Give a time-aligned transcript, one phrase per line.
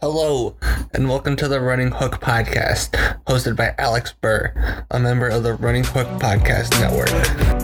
[0.00, 0.54] Hello,
[0.94, 2.90] and welcome to the Running Hook Podcast,
[3.26, 7.57] hosted by Alex Burr, a member of the Running Hook Podcast Network.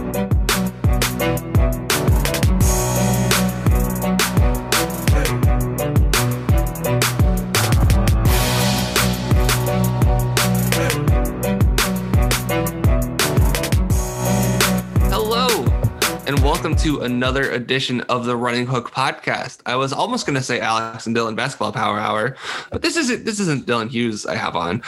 [16.85, 19.61] To another edition of the Running Hook podcast.
[19.65, 22.37] I was almost going to say Alex and Dylan Basketball Power Hour,
[22.71, 24.83] but this isn't this isn't Dylan Hughes I have on.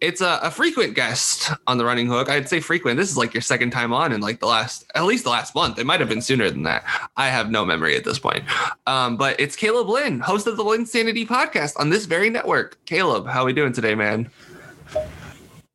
[0.00, 2.30] It's a, a, frequent guest on the Running Hook.
[2.30, 2.98] I'd say frequent.
[2.98, 5.52] This is like your second time on in like the last at least the last
[5.56, 5.80] month.
[5.80, 6.84] It might have been sooner than that.
[7.16, 8.44] I have no memory at this point.
[8.86, 12.78] Um, but it's Caleb Lynn, host of the Linsanity podcast on this very network.
[12.84, 14.30] Caleb, how are we doing today, man?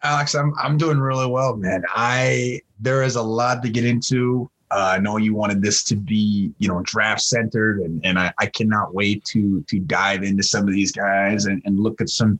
[0.04, 1.84] Alex, I'm I'm doing really well, man.
[1.90, 4.50] I there is a lot to get into.
[4.72, 8.34] Uh, I know you wanted this to be, you know, draft centered, and, and I,
[8.40, 12.10] I cannot wait to to dive into some of these guys and, and look at
[12.10, 12.40] some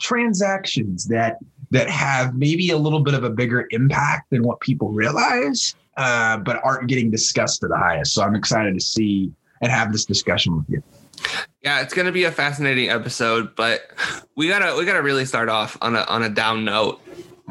[0.00, 1.38] transactions that
[1.70, 6.38] that have maybe a little bit of a bigger impact than what people realize, uh,
[6.38, 8.14] but aren't getting discussed to the highest.
[8.14, 9.30] So I'm excited to see
[9.60, 10.82] and have this discussion with you.
[11.62, 13.90] Yeah, it's going to be a fascinating episode, but
[14.36, 17.00] we gotta we gotta really start off on a on a down note.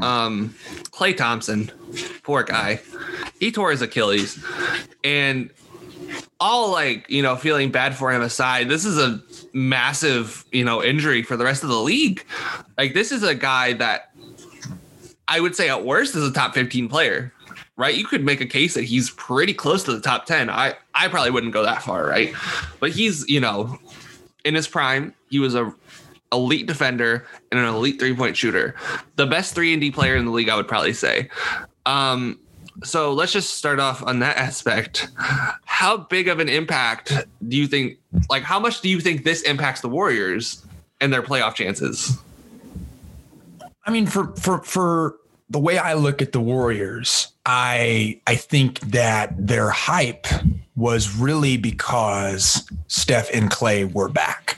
[0.01, 0.55] Um,
[0.91, 1.71] Klay Thompson,
[2.23, 2.81] poor guy,
[3.39, 4.43] he tore his Achilles,
[5.03, 5.49] and
[6.39, 9.21] all like you know feeling bad for him aside, this is a
[9.53, 12.25] massive you know injury for the rest of the league.
[12.77, 14.11] Like this is a guy that
[15.27, 17.33] I would say at worst is a top 15 player,
[17.75, 17.95] right?
[17.95, 20.49] You could make a case that he's pretty close to the top 10.
[20.49, 22.33] I I probably wouldn't go that far, right?
[22.79, 23.79] But he's you know
[24.45, 25.73] in his prime, he was a
[26.31, 28.75] elite defender and an elite three point shooter.
[29.15, 31.29] The best three and D player in the league, I would probably say.
[31.85, 32.39] Um,
[32.83, 35.09] so let's just start off on that aspect.
[35.65, 37.13] How big of an impact
[37.47, 37.97] do you think?
[38.29, 40.63] Like, how much do you think this impacts the Warriors
[41.01, 42.17] and their playoff chances?
[43.85, 45.15] I mean, for for for
[45.49, 50.27] the way I look at the Warriors, I I think that their hype
[50.75, 54.56] was really because Steph and Klay were back.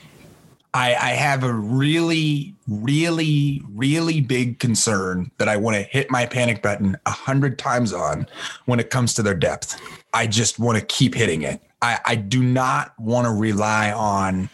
[0.72, 6.26] I, I have a really, really, really big concern that I want to hit my
[6.26, 8.26] panic button a hundred times on
[8.66, 9.80] when it comes to their depth.
[10.14, 11.60] I just want to keep hitting it.
[11.82, 14.48] I, I do not want to rely on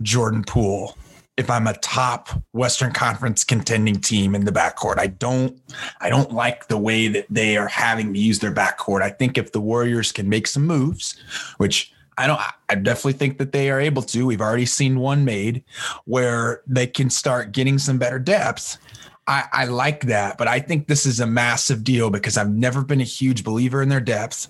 [0.00, 0.96] Jordan Poole
[1.36, 4.98] if I'm a top Western Conference contending team in the backcourt.
[4.98, 5.60] I don't
[6.00, 9.02] I don't like the way that they are having to use their backcourt.
[9.02, 11.16] I think if the Warriors can make some moves,
[11.58, 14.26] which I don't I definitely think that they are able to.
[14.26, 15.64] We've already seen one made
[16.04, 18.78] where they can start getting some better depth.
[19.26, 22.82] I, I like that, but I think this is a massive deal because I've never
[22.82, 24.48] been a huge believer in their depth.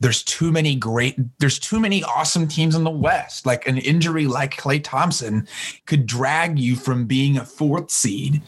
[0.00, 3.46] There's too many great, there's too many awesome teams in the West.
[3.46, 5.46] Like an injury like Klay Thompson
[5.86, 8.42] could drag you from being a fourth seed,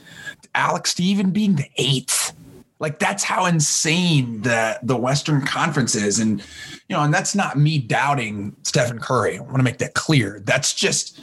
[0.55, 2.33] Alex to even being the eighth.
[2.81, 6.41] Like that's how insane the the Western Conference is, and
[6.89, 9.39] you know, and that's not me doubting Stephen Curry.
[9.39, 10.41] I want to make that clear.
[10.45, 11.21] That's just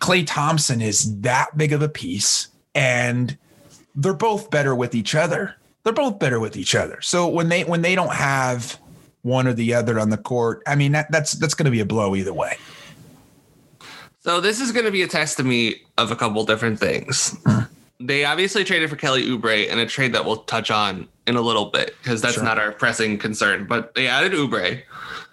[0.00, 3.38] Klay Thompson is that big of a piece, and
[3.94, 5.54] they're both better with each other.
[5.84, 7.00] They're both better with each other.
[7.00, 8.78] So when they when they don't have
[9.22, 11.80] one or the other on the court, I mean that that's that's going to be
[11.80, 12.56] a blow either way.
[14.20, 17.34] So this is going to be a test to me of a couple different things.
[17.46, 17.68] Mm.
[18.00, 21.40] They obviously traded for Kelly Oubre in a trade that we'll touch on in a
[21.40, 22.44] little bit because that's sure.
[22.44, 23.66] not our pressing concern.
[23.66, 24.82] But they added Oubre,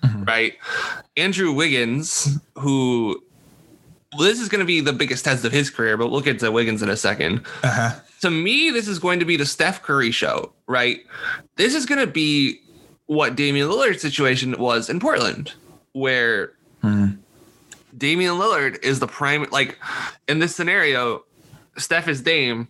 [0.04, 0.24] mm-hmm.
[0.24, 0.54] right?
[1.16, 3.22] Andrew Wiggins, who
[4.18, 6.40] well, this is going to be the biggest test of his career, but we'll get
[6.40, 8.00] to Wiggins in a 2nd uh-huh.
[8.22, 11.02] To me, this is going to be the Steph Curry show, right?
[11.58, 12.62] This is going to be
[13.08, 15.54] what Damian Lillard's situation was in Portland,
[15.92, 17.18] where mm.
[17.98, 19.78] Damian Lillard is the prime, like
[20.28, 21.24] in this scenario,
[21.78, 22.68] Steph is Dame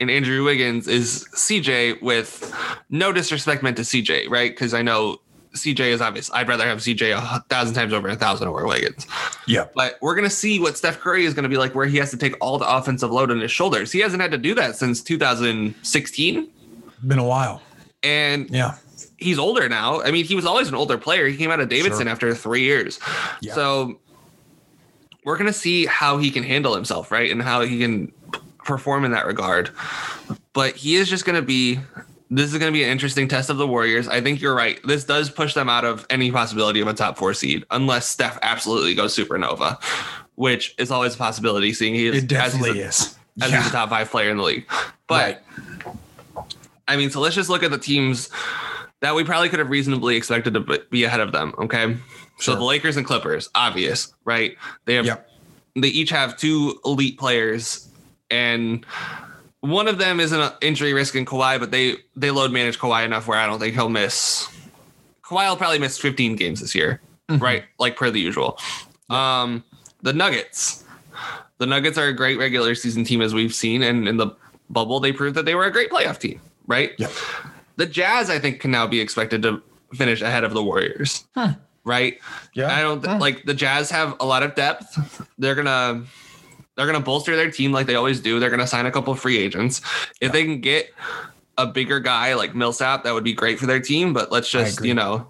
[0.00, 2.54] and Andrew Wiggins is CJ with
[2.88, 4.50] no disrespect meant to CJ, right?
[4.50, 5.18] Because I know
[5.54, 6.30] CJ is obvious.
[6.32, 9.06] I'd rather have CJ a thousand times over a thousand over Wiggins.
[9.46, 9.66] Yeah.
[9.74, 11.98] But we're going to see what Steph Curry is going to be like, where he
[11.98, 13.92] has to take all the offensive load on his shoulders.
[13.92, 16.48] He hasn't had to do that since 2016.
[17.06, 17.62] Been a while.
[18.02, 18.76] And yeah,
[19.18, 20.00] he's older now.
[20.02, 21.26] I mean, he was always an older player.
[21.26, 22.08] He came out of Davidson sure.
[22.08, 22.98] after three years.
[23.40, 23.54] Yeah.
[23.54, 23.98] So
[25.24, 27.30] we're going to see how he can handle himself, right?
[27.30, 28.12] And how he can
[28.64, 29.70] perform in that regard.
[30.52, 31.80] But he is just going to be
[32.32, 34.06] this is going to be an interesting test of the Warriors.
[34.06, 34.78] I think you're right.
[34.84, 38.38] This does push them out of any possibility of a top four seed, unless Steph
[38.42, 39.82] absolutely goes supernova,
[40.36, 41.72] which is always a possibility.
[41.72, 43.58] Seeing he is, it definitely as is as yeah.
[43.58, 44.70] he's a top five player in the league.
[45.08, 45.42] But
[46.36, 46.46] right.
[46.86, 48.30] I mean, so let's just look at the teams
[49.00, 51.52] that we probably could have reasonably expected to be ahead of them.
[51.58, 51.96] Okay,
[52.40, 54.56] so the Lakers and Clippers, obvious, right?
[54.84, 55.28] They have yep.
[55.76, 57.88] they each have two elite players,
[58.30, 58.84] and
[59.60, 63.04] one of them is an injury risk in Kawhi, but they they load manage Kawhi
[63.04, 64.48] enough where I don't think he'll miss.
[65.22, 67.00] Kawhi will probably miss 15 games this year,
[67.30, 67.40] Mhm.
[67.40, 67.64] right?
[67.78, 68.58] Like per the usual.
[69.10, 69.62] Um,
[70.02, 70.84] the Nuggets.
[71.58, 74.28] The Nuggets are a great regular season team as we've seen, and in the
[74.70, 76.92] bubble they proved that they were a great playoff team, right?
[76.98, 77.12] Yep.
[77.76, 79.62] The Jazz, I think, can now be expected to
[79.94, 81.54] finish ahead of the Warriors, Huh.
[81.90, 82.18] Right?
[82.54, 82.72] Yeah.
[82.74, 85.26] I don't like the Jazz have a lot of depth.
[85.38, 86.04] They're gonna
[86.76, 88.38] they're gonna bolster their team like they always do.
[88.40, 89.82] They're gonna sign a couple of free agents.
[90.20, 90.94] If they can get
[91.58, 94.12] a bigger guy like Millsap, that would be great for their team.
[94.14, 95.26] But let's just you know,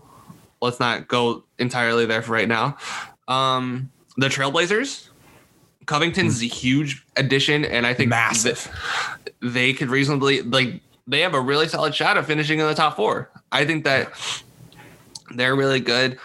[0.61, 2.77] let's not go entirely there for right now.
[3.27, 5.09] Um, the Trailblazers,
[5.87, 8.11] Covington's a huge addition, and I think Hmm.
[8.21, 8.69] Massive.
[9.25, 12.75] that they could reasonably like they have a really solid shot of finishing in the
[12.75, 13.31] top four.
[13.51, 14.13] I think that
[15.35, 16.19] they're really good.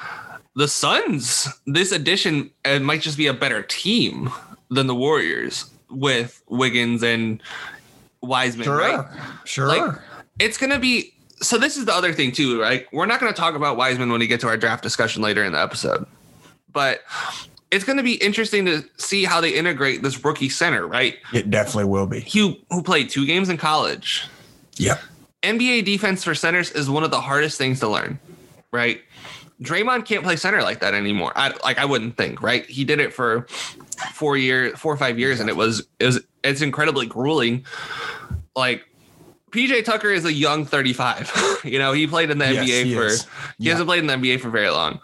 [0.56, 4.32] The Suns, this addition, it might just be a better team
[4.70, 7.42] than the Warriors with Wiggins and
[8.22, 8.78] Wiseman, Sure.
[8.78, 9.06] right?
[9.44, 9.68] Sure.
[9.68, 9.96] Like,
[10.40, 11.58] It's gonna be so.
[11.58, 12.86] This is the other thing too, right?
[12.92, 15.54] We're not gonna talk about Wiseman when we get to our draft discussion later in
[15.54, 16.06] the episode,
[16.74, 17.02] but
[17.72, 21.16] it's gonna be interesting to see how they integrate this rookie center, right?
[21.34, 22.22] it definitely will be.
[22.34, 24.24] Who who played two games in college,
[24.78, 25.02] Yep.
[25.44, 28.20] NBA defense for centers is one of the hardest things to learn,
[28.72, 29.02] right?
[29.62, 31.32] Draymond can't play center like that anymore.
[31.36, 32.66] I like I wouldn't think, right?
[32.66, 33.48] He did it for
[34.14, 37.66] four years, four or five years, and it was it was it's incredibly grueling.
[38.56, 38.84] Like
[39.52, 41.62] PJ Tucker is a young 35.
[41.64, 43.24] you know, he played in the Yes, NBA he for is.
[43.58, 43.72] he Yeah.
[43.72, 45.00] hasn't played in the NBA for very long.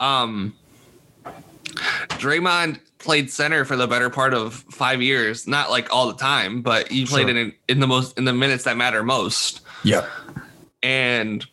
[0.00, 0.54] Um
[2.18, 6.62] Draymond played center for the better part of five years, not like all the time,
[6.62, 7.36] but he played Sure.
[7.36, 10.06] in, in the most in the minutes that matter most Yeah.
[10.82, 11.44] and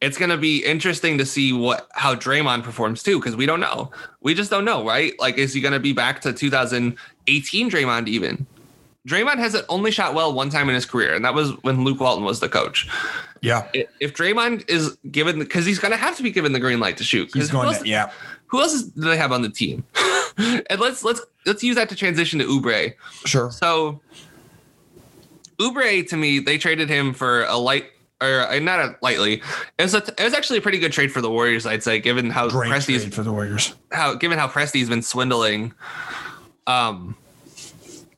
[0.00, 3.60] it's going to be interesting to see what how Draymond performs too because we don't
[3.60, 3.90] know.
[4.20, 5.12] We just don't know, right?
[5.18, 8.46] Like is he going to be back to 2018 Draymond even?
[9.08, 11.98] Draymond has only shot well one time in his career and that was when Luke
[12.00, 12.88] Walton was the coach.
[13.40, 13.66] Yeah.
[14.00, 16.96] If Draymond is given cuz he's going to have to be given the green light
[16.98, 17.30] to shoot.
[17.32, 18.10] He's who going else- to, yeah.
[18.46, 19.84] Who else is, do they have on the team?
[20.38, 22.94] and let's let's let's use that to transition to Oubre.
[23.24, 23.50] Sure.
[23.50, 24.00] So
[25.58, 27.86] Oubre to me, they traded him for a light
[28.20, 29.42] or uh, not a lightly.
[29.78, 32.00] It was a, it was actually a pretty good trade for the Warriors, I'd say,
[32.00, 33.74] given how Great Presti's for the Warriors.
[33.92, 35.72] how given how Presti's been swindling,
[36.66, 37.16] um,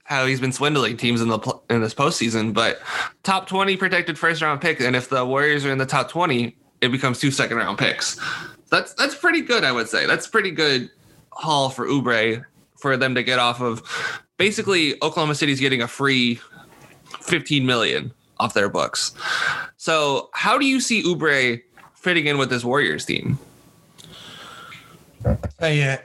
[0.04, 1.38] how he's been swindling teams in the
[1.68, 2.54] in this postseason.
[2.54, 2.80] But
[3.22, 6.56] top twenty protected first round pick, and if the Warriors are in the top twenty,
[6.80, 8.18] it becomes two second round picks.
[8.70, 10.06] That's that's pretty good, I would say.
[10.06, 10.90] That's pretty good
[11.30, 12.44] haul for Oubre
[12.78, 13.82] for them to get off of.
[14.38, 16.40] Basically, Oklahoma City's getting a free
[17.20, 19.12] fifteen million off their books.
[19.76, 21.62] So, how do you see Oubre
[21.94, 23.38] fitting in with this Warriors team?
[25.62, 25.96] You,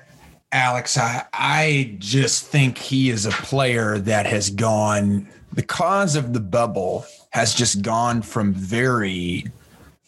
[0.52, 6.40] Alex, I, I just think he is a player that has gone because of the
[6.40, 9.46] bubble has just gone from very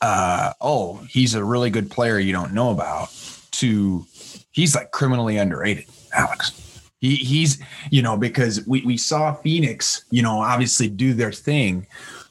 [0.01, 3.09] uh oh he's a really good player you don't know about
[3.49, 4.05] to
[4.51, 7.59] he's like criminally underrated alex he, he's
[7.89, 11.87] you know because we, we saw phoenix you know obviously do their thing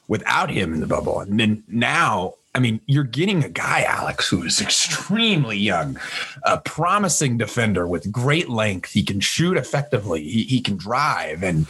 [0.07, 4.27] without him in the bubble and then now i mean you're getting a guy alex
[4.29, 5.99] who is extremely young
[6.43, 11.67] a promising defender with great length he can shoot effectively he, he can drive and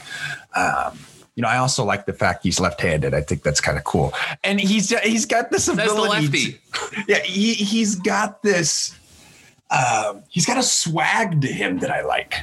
[0.56, 0.98] um
[1.36, 3.14] you know, I also like the fact he's left-handed.
[3.14, 4.12] I think that's kind of cool,
[4.44, 6.30] and he's he's got this ability.
[6.30, 6.58] to-
[7.08, 8.98] yeah, he he's got this.
[9.70, 12.34] Um, he's got a swag to him that I like.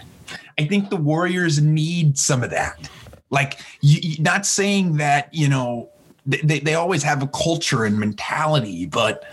[0.57, 2.89] I think the Warriors need some of that.
[3.31, 5.91] Like, you, not saying that you know
[6.27, 9.25] they, they they always have a culture and mentality, but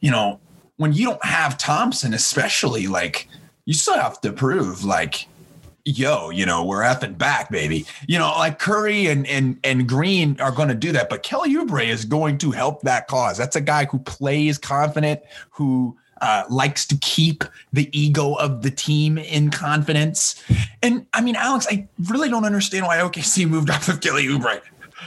[0.00, 0.40] you know
[0.76, 3.28] when you don't have Thompson, especially like
[3.64, 5.26] you still have to prove like
[5.96, 7.86] yo, you know, we're effing back, baby.
[8.06, 11.54] You know, like Curry and and and Green are going to do that, but Kelly
[11.54, 13.38] Oubre is going to help that cause.
[13.38, 18.70] That's a guy who plays confident, who uh, likes to keep the ego of the
[18.70, 20.42] team in confidence.
[20.82, 24.60] And I mean, Alex, I really don't understand why OKC moved off of Kelly Oubre.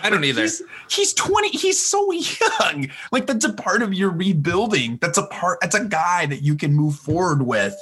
[0.03, 0.41] I don't either.
[0.41, 1.49] He's, he's 20.
[1.49, 2.11] He's so
[2.59, 2.89] young.
[3.11, 4.97] Like that's a part of your rebuilding.
[5.01, 5.59] That's a part.
[5.61, 7.75] That's a guy that you can move forward with.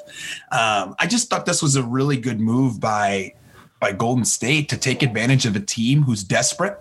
[0.51, 3.33] Um, I just thought this was a really good move by
[3.79, 6.77] by Golden State to take advantage of a team who's desperate.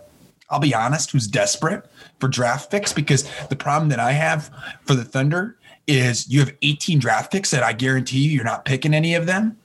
[0.50, 1.84] I'll be honest, who's desperate
[2.18, 4.50] for draft picks because the problem that I have
[4.82, 5.57] for the Thunder
[5.88, 9.26] is you have 18 draft picks that I guarantee you you're not picking any of
[9.26, 9.56] them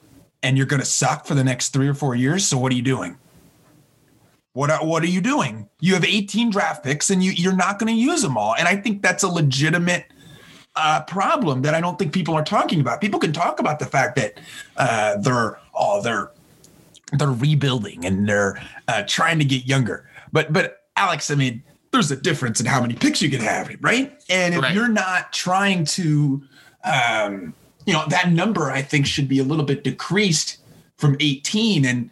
[0.42, 2.48] and you're going to suck for the next 3 or 4 years.
[2.48, 3.18] So what are you doing?
[4.54, 5.68] What are, what are you doing?
[5.80, 8.56] You have 18 draft picks and you you're not going to use them all.
[8.56, 10.06] And I think that's a legitimate
[10.76, 13.02] uh, problem that I don't think people are talking about.
[13.02, 14.40] People can talk about the fact that
[14.78, 16.32] uh, they're oh, they're
[17.14, 20.08] they're rebuilding and they're uh, trying to get younger.
[20.32, 23.70] But but Alex, I mean, there's a difference in how many picks you can have,
[23.80, 24.20] right?
[24.30, 24.74] And if Right.
[24.74, 26.42] you're not trying to,
[26.84, 27.54] um,
[27.86, 30.58] you know, that number I think should be a little bit decreased
[30.98, 31.86] from 18.
[31.86, 32.10] And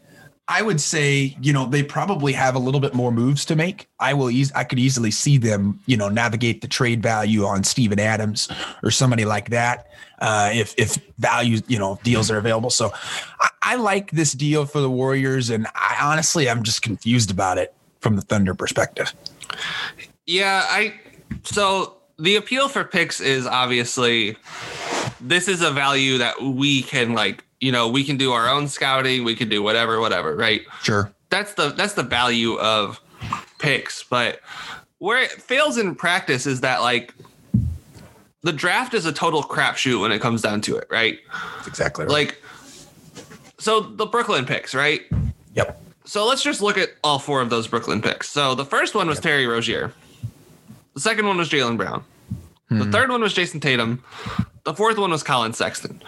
[0.47, 3.87] I would say, you know, they probably have a little bit more moves to make.
[3.99, 7.63] I will eas- I could easily see them, you know, navigate the trade value on
[7.63, 8.49] Steven Adams
[8.83, 9.87] or somebody like that.
[10.19, 12.69] Uh, if if values, you know, deals are available.
[12.69, 12.91] So
[13.39, 17.57] I, I like this deal for the Warriors, and I honestly I'm just confused about
[17.57, 19.13] it from the Thunder perspective.
[20.25, 20.99] Yeah, I
[21.43, 24.37] so the appeal for picks is obviously
[25.19, 28.67] this is a value that we can like, you know, we can do our own
[28.67, 30.61] scouting, we can do whatever, whatever, right?
[30.83, 31.11] Sure.
[31.29, 32.99] That's the that's the value of
[33.59, 34.41] picks, but
[34.99, 37.13] where it fails in practice is that like
[38.43, 41.19] the draft is a total crapshoot when it comes down to it, right?
[41.55, 42.11] That's exactly right.
[42.11, 42.41] Like
[43.57, 45.01] so the Brooklyn picks, right?
[45.53, 45.81] yep.
[46.11, 48.27] So let's just look at all four of those Brooklyn picks.
[48.27, 49.93] So the first one was Terry Rozier.
[50.93, 52.03] The second one was Jaylen Brown.
[52.67, 52.91] The hmm.
[52.91, 54.03] third one was Jayson Tatum.
[54.65, 56.03] The fourth one was Collin Sexton.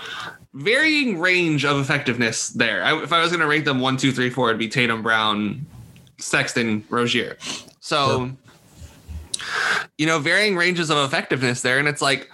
[0.54, 2.84] Varying range of effectiveness there.
[2.84, 5.04] I, if I was going to rank them one, two, three, four, it'd be Tatum,
[5.04, 5.66] Brown,
[6.18, 7.38] Sexton, Rozier.
[7.80, 8.30] So,
[9.98, 11.80] you know, varying ranges of effectiveness there.
[11.80, 12.30] And it's like,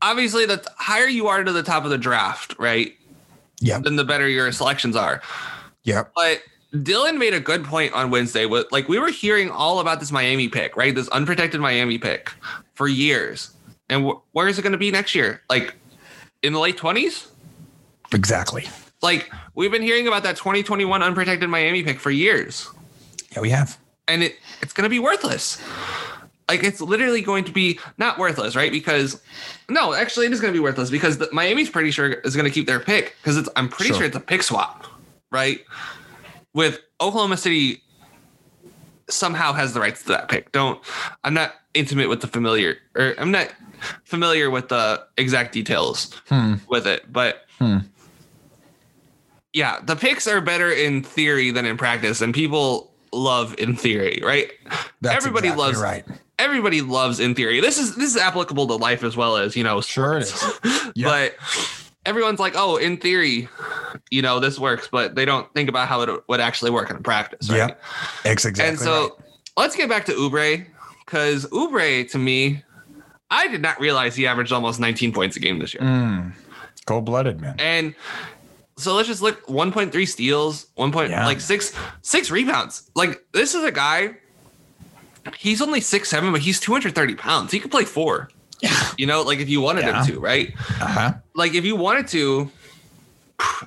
[0.00, 2.94] obviously, the higher you are to the top of the draft, right?
[3.58, 3.80] Yeah.
[3.80, 5.20] Then the better your selections are.
[5.88, 6.12] Yep.
[6.14, 6.42] But
[6.74, 8.44] Dylan made a good point on Wednesday.
[8.46, 10.94] With like we were hearing all about this Miami pick, right?
[10.94, 12.30] This unprotected Miami pick
[12.74, 13.50] for years.
[13.88, 15.40] And wh- where is it going to be next year?
[15.48, 15.74] Like
[16.42, 17.28] in the late twenties?
[18.12, 18.66] Exactly.
[19.02, 22.68] Like we've been hearing about that 2021 unprotected Miami pick for years,
[23.32, 23.78] Yeah, we have.
[24.08, 25.62] and it it's going to be worthless.
[26.48, 28.72] Like it's literally going to be not worthless, right?
[28.72, 29.20] Because
[29.68, 32.46] no, actually, it is going to be worthless because the, Miami's pretty sure is going
[32.46, 33.98] to keep their pick because it's I'm pretty Sure.
[33.98, 34.86] sure it's a pick swap,
[35.30, 35.60] right?
[36.54, 37.82] With Oklahoma City
[39.10, 40.52] somehow has the rights to that pick.
[40.52, 40.80] Don't
[41.24, 43.48] I'm not intimate with the familiar or I'm not
[44.04, 46.54] familiar with the exact details Hmm.
[46.68, 47.78] with it, but Hmm.
[49.52, 54.20] yeah, the picks are better in theory than in practice, and people love in theory,
[54.24, 54.50] right?
[55.00, 56.04] That's Everybody exactly loves right.
[56.38, 57.60] everybody loves in theory.
[57.60, 60.42] This is this is applicable to life as well as you know, Sure it is.
[60.94, 61.06] Yeah.
[61.08, 61.36] but
[62.08, 63.48] everyone's like, oh, in theory,
[64.10, 67.02] you know, this works, but they don't think about how it would actually work in
[67.02, 67.58] practice, right?
[67.58, 67.82] Yep.
[68.24, 68.64] Exactly.
[68.64, 69.10] and so right.
[69.58, 70.66] let's get back to Oubre
[71.04, 72.62] because Oubre to me,
[73.30, 75.82] I did not realize he averaged almost 19 points a game this year.
[75.82, 76.32] Mm.
[76.86, 77.54] cold blooded, man.
[77.58, 77.94] And
[78.78, 80.90] so let's just look 1.3 steals, 1.
[80.92, 81.26] Point, Yeah.
[81.26, 82.90] like six six rebounds.
[82.94, 84.16] Like this is a guy.
[85.36, 87.52] He's only six seven, but he's 230 pounds.
[87.52, 88.30] He could play four.
[88.98, 90.04] You know, like if you wanted Yeah.
[90.04, 90.52] him to, right?
[90.80, 91.12] Uh huh.
[91.34, 92.50] Like if you wanted to,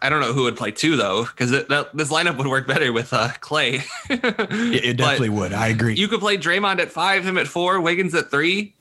[0.01, 3.13] I don't know who would play two though, because this lineup would work better with
[3.13, 3.81] uh, Klay.
[4.73, 5.53] It, it definitely would.
[5.53, 5.95] I agree.
[5.95, 8.75] You could play Draymond at five, him at four, Wiggins at three,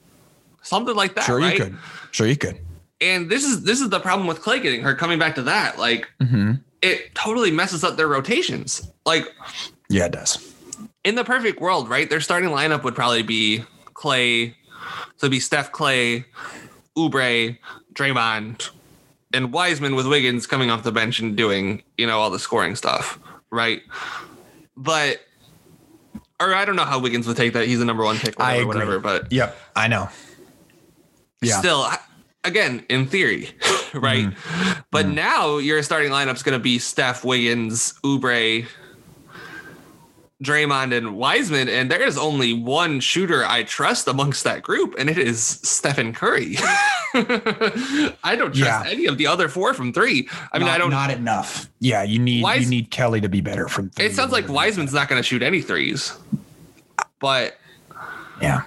[0.62, 1.24] something like that.
[1.24, 1.56] sure right?
[1.56, 1.78] you could.
[2.10, 2.58] Sure you could.
[3.00, 4.98] And this is this is the problem with Klay getting hurt.
[4.98, 6.54] Coming back to that, like Mm-hmm.
[6.82, 8.90] it totally messes up their rotations.
[9.06, 9.26] Like
[9.88, 10.52] Yeah, it does.
[11.04, 12.10] in the perfect world, right?
[12.10, 13.64] Their starting lineup would probably be
[13.94, 14.54] Klay,
[15.20, 16.24] so it'd be Steph Klay,
[16.96, 17.58] Oubre,
[17.92, 18.70] Draymond,
[19.34, 22.74] and Wiseman with Wiggins coming off the bench and doing, you know, all the scoring
[22.74, 23.18] stuff,
[23.50, 23.82] right?
[24.78, 25.20] But
[26.40, 27.66] or I don't know how Wiggins would take that.
[27.66, 28.96] He's a number one pick, I whatever, agree.
[28.96, 29.00] whatever.
[29.20, 29.58] But Yep.
[29.76, 30.08] I know.
[31.42, 31.58] Yeah.
[31.58, 31.86] still,
[32.44, 33.50] again, in theory,
[33.92, 34.24] right?
[34.24, 34.80] Mm-hmm.
[34.90, 38.66] But now your starting lineup's going to be Steph, Wiggins, Oubre,
[40.42, 45.10] Draymond, and Wiseman, and there is only one shooter I trust amongst that group, and
[45.10, 46.56] it is Stephen Curry.
[47.14, 48.84] I don't trust Yeah.
[48.86, 50.28] any of the other four from three.
[50.52, 50.90] I mean, not, I don't.
[50.90, 51.68] Not enough.
[51.80, 53.90] Yeah, you need Wise- you need Kelly to be better from.
[53.90, 54.48] three it sounds like.
[54.48, 56.14] Wiseman's not going to shoot any threes,
[57.18, 57.56] but
[58.40, 58.62] Yeah.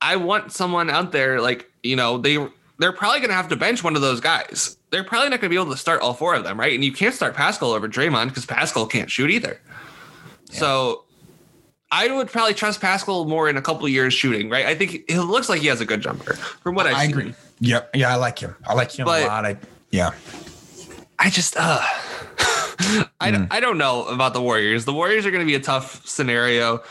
[0.00, 2.36] I want someone out there like you know they
[2.78, 4.76] they're probably going to have to bench one of those guys.
[4.90, 6.72] They're probably not going to be able to start all four of them, right?
[6.74, 9.60] And you can't start Paschall over Draymond because Paschall can't shoot either.
[10.50, 11.04] So
[11.90, 14.66] I would probably trust Paschall more in a couple years shooting, right?
[14.66, 17.10] I think it looks like he has a good jumper from what I've I seen.
[17.10, 17.34] agree.
[17.60, 17.90] Yep.
[17.94, 18.54] Yeah, I like him.
[18.66, 19.44] I like him But- a lot.
[19.46, 19.56] I
[19.90, 20.10] yeah.
[21.18, 21.80] I just uh
[23.20, 24.84] I, don't, I don't know about the Warriors.
[24.84, 26.82] The Warriors are going to be a tough scenario.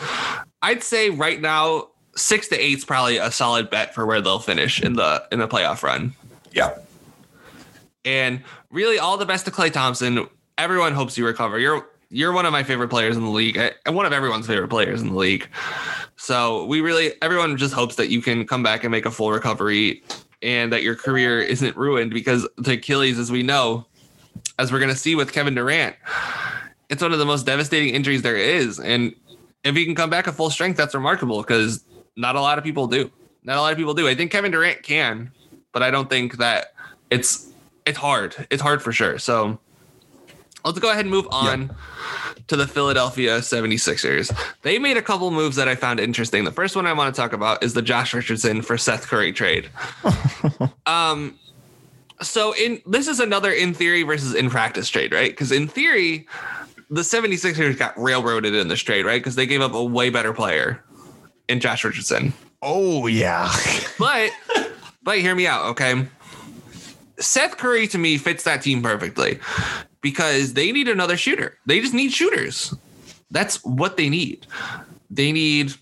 [0.63, 4.39] I'd say right now six to 8 is probably a solid bet for where they'll
[4.39, 6.13] finish in the in the playoff run.
[6.51, 6.75] Yeah.
[8.03, 10.27] And really, all the best to Klay Thompson.
[10.57, 11.59] Everyone hopes you recover.
[11.59, 14.47] You're you're one of my favorite players in the league, eh, and one of everyone's
[14.47, 15.49] favorite players in the league.
[16.15, 19.31] So we really, everyone just hopes that you can come back and make a full
[19.33, 20.01] recovery,
[20.41, 23.85] and that your career isn't ruined because the Achilles, as we know,
[24.57, 25.97] as we're gonna see with Kevin Durant,
[26.89, 28.79] it's one of the most devastating injuries there is.
[28.79, 29.13] And
[29.65, 31.83] if he can come back at full strength, that's remarkable because
[32.15, 33.11] not a lot of people do.
[33.43, 34.07] Not a lot of people do.
[34.07, 35.33] I think Kevin Durant can,
[35.73, 36.73] but I don't think that
[37.09, 37.51] it's
[37.85, 38.47] it's hard.
[38.49, 39.19] It's hard for sure.
[39.19, 39.59] So
[40.65, 41.75] let's go ahead and move on
[42.47, 44.35] to the Philadelphia 76ers.
[44.61, 46.43] They made a couple moves that I found interesting.
[46.43, 49.31] The first one I want to talk about is the Josh Richardson for Seth Curry
[49.31, 49.69] trade.
[50.85, 51.37] um
[52.21, 55.31] so in this is another in theory versus in practice trade, right?
[55.31, 56.27] Because in theory,
[56.89, 59.21] the 76ers got railroaded in this trade, right?
[59.21, 60.83] Because they gave up a way better player
[61.49, 62.33] in Josh Richardson.
[62.61, 63.51] Oh yeah.
[63.97, 64.31] But
[65.03, 66.05] but hear me out, okay?
[67.19, 69.39] Seth Curry to me fits that team perfectly
[70.01, 71.57] because they need another shooter.
[71.65, 72.73] They just need shooters.
[73.31, 74.45] That's what they need.
[75.09, 75.73] They need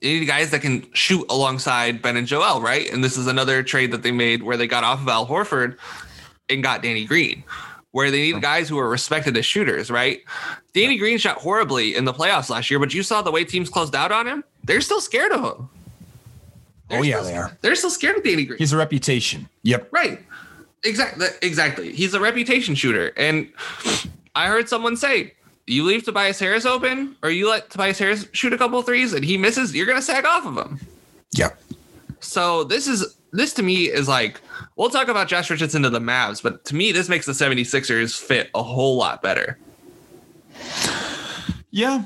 [0.00, 2.90] they need guys that can shoot alongside Ben and Joel, right?
[2.90, 5.76] And this is another trade that they made where they got off of Al Horford
[6.48, 7.44] and got Danny Green,
[7.90, 8.40] where they need oh.
[8.40, 10.22] guys who are respected as shooters, right?
[10.72, 13.68] Danny Green shot horribly in the playoffs last year, but you saw the way teams
[13.68, 14.42] closed out on him.
[14.64, 15.68] They're still scared of him.
[16.90, 17.56] They're Oh, yeah, still- they are.
[17.62, 18.58] They're still scared of Danny Green.
[18.58, 19.48] He's a reputation.
[19.62, 19.88] Yep.
[19.92, 20.20] Right.
[20.84, 21.26] Exactly.
[21.42, 21.92] Exactly.
[21.92, 23.12] He's a reputation shooter.
[23.16, 23.48] And
[24.34, 25.34] I heard someone say,
[25.66, 29.24] you leave Tobias Harris open or you let Tobias Harris shoot a couple threes and
[29.24, 30.80] he misses, you're going to sag off of him.
[31.32, 31.60] Yep.
[32.20, 34.40] So this is, this to me is like,
[34.76, 38.18] we'll talk about Josh Richardson to the Mavs, but to me, this makes the 76ers
[38.18, 39.58] fit a whole lot better.
[41.70, 42.04] Yeah.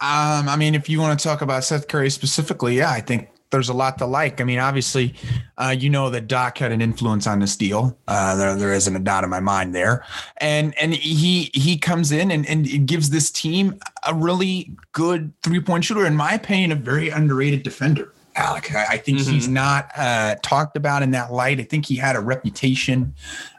[0.00, 3.28] Um, I mean, if you want to talk about Seth Curry specifically, yeah, I think
[3.54, 4.40] there's a lot to like.
[4.40, 5.14] I mean, obviously,
[5.58, 7.96] uh, you know that Doc had an influence on this deal.
[8.08, 10.04] Uh, there, there isn't a doubt in my mind there.
[10.38, 15.60] And and he he comes in and, and gives this team a really good three
[15.60, 18.12] point shooter, in my opinion, a very underrated defender.
[18.36, 21.60] Alec, I, think he's not uh, talked about in that light.
[21.60, 23.14] I think he had a reputation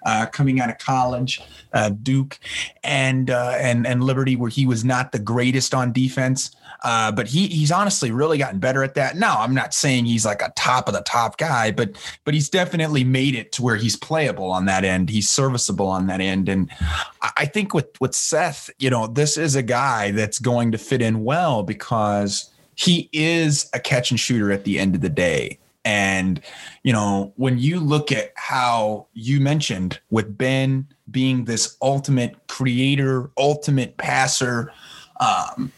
[0.05, 2.37] uh, coming out of college, uh, Duke,
[2.83, 6.53] and uh, and and Liberty, where he was not the greatest on defense.
[6.84, 9.16] Uh, but he he's honestly really gotten better at that.
[9.16, 11.92] Now, I'm not saying he's like a top of the top guy, but
[12.24, 15.09] but he's definitely made it to where he's playable on that end.
[15.09, 16.70] He's serviceable on that end, and
[17.38, 21.01] I think with with Seth, you know, this is a guy that's going to fit
[21.01, 25.59] in well because he is a catch and shooter at the end of the day.
[25.85, 26.42] And,
[26.83, 33.29] you know, when you look at how you mentioned with Ben being this ultimate creator,
[33.38, 34.74] ultimate passer,
[35.20, 35.72] um,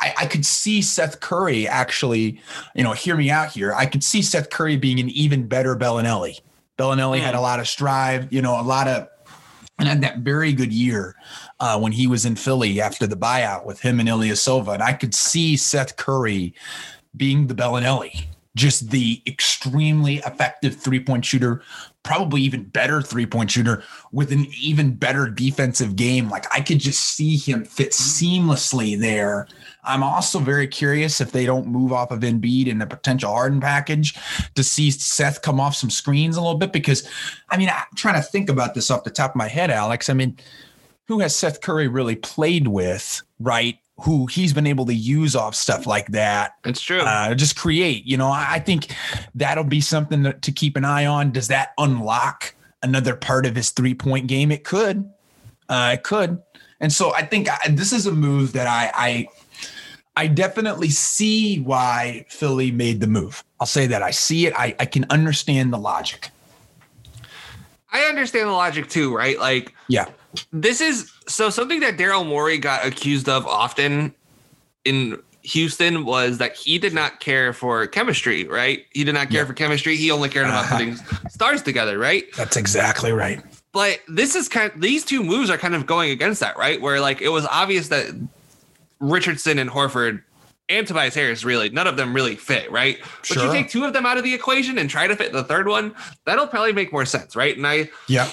[0.00, 2.40] I, I could see Seth Curry actually,
[2.74, 3.72] you know, hear me out here.
[3.72, 6.40] I could see Seth Curry being an even better Belinelli.
[6.78, 9.08] Belinelli had a lot of strive, you know, a lot of,
[9.78, 11.16] and had that very good year
[11.60, 14.74] uh, when he was in Philly after the buyout with him and Ilyasova.
[14.74, 16.54] And I could see Seth Curry
[17.16, 21.62] being the Belinelli, just the extremely effective three point shooter,
[22.06, 26.30] probably even better three point shooter with an even better defensive game.
[26.30, 28.48] Like I could just see him fit mm-hmm.
[28.50, 29.48] seamlessly there.
[29.84, 33.60] I'm also very curious if they don't move off of Embiid in a potential Harden
[33.60, 34.14] package
[34.54, 37.08] to see Seth come off some screens a little bit because,
[37.50, 40.08] I mean, I'm trying to think about this off the top of my head, Alex.
[40.08, 40.36] I mean,
[41.06, 43.78] who has Seth Curry really played with, right?
[44.02, 47.00] Who he's been able to use off stuff like that It's true.
[47.00, 48.04] uh, just create.
[48.06, 48.94] You know, I think
[49.34, 51.32] that'll be something to, to keep an eye on.
[51.32, 54.52] Does that unlock another part of his three point game?
[54.52, 55.08] It could.
[55.68, 56.42] Uh, it could.
[56.80, 59.28] And so I think I, this is a move that I, I
[60.18, 63.42] I definitely see why Philly made the move.
[63.60, 64.52] I'll say that I see it.
[64.56, 66.30] I, I can understand the logic.
[67.92, 69.38] I understand the logic too, right?
[69.38, 70.06] Like, Yeah.
[70.52, 74.14] This is so something that Daryl Morey got accused of often
[74.84, 78.84] in Houston was that he did not care for chemistry, right?
[78.90, 79.46] He did not care Yeah.
[79.46, 79.96] for chemistry.
[79.96, 80.96] He only cared about putting
[81.28, 82.24] stars together, right?
[82.36, 83.40] That's exactly right.
[83.72, 86.80] But this is kind of, these two moves are kind of going against that, right?
[86.80, 88.06] Where like it was obvious that
[89.00, 90.22] Richardson and Horford
[90.68, 92.98] and Tobias Harris really none of them really fit, right?
[93.22, 93.36] Sure.
[93.36, 95.44] But you take two of them out of the equation and try to fit the
[95.44, 95.94] third one,
[96.24, 97.56] that'll probably make more sense, right?
[97.56, 98.28] And I Yeah.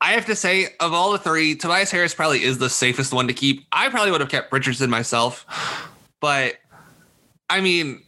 [0.00, 3.28] I have to say, of all the three, Tobias Harris probably is the safest one
[3.28, 3.66] to keep.
[3.72, 5.46] I probably would have kept Richardson myself,
[6.20, 6.56] but
[7.48, 8.02] I mean,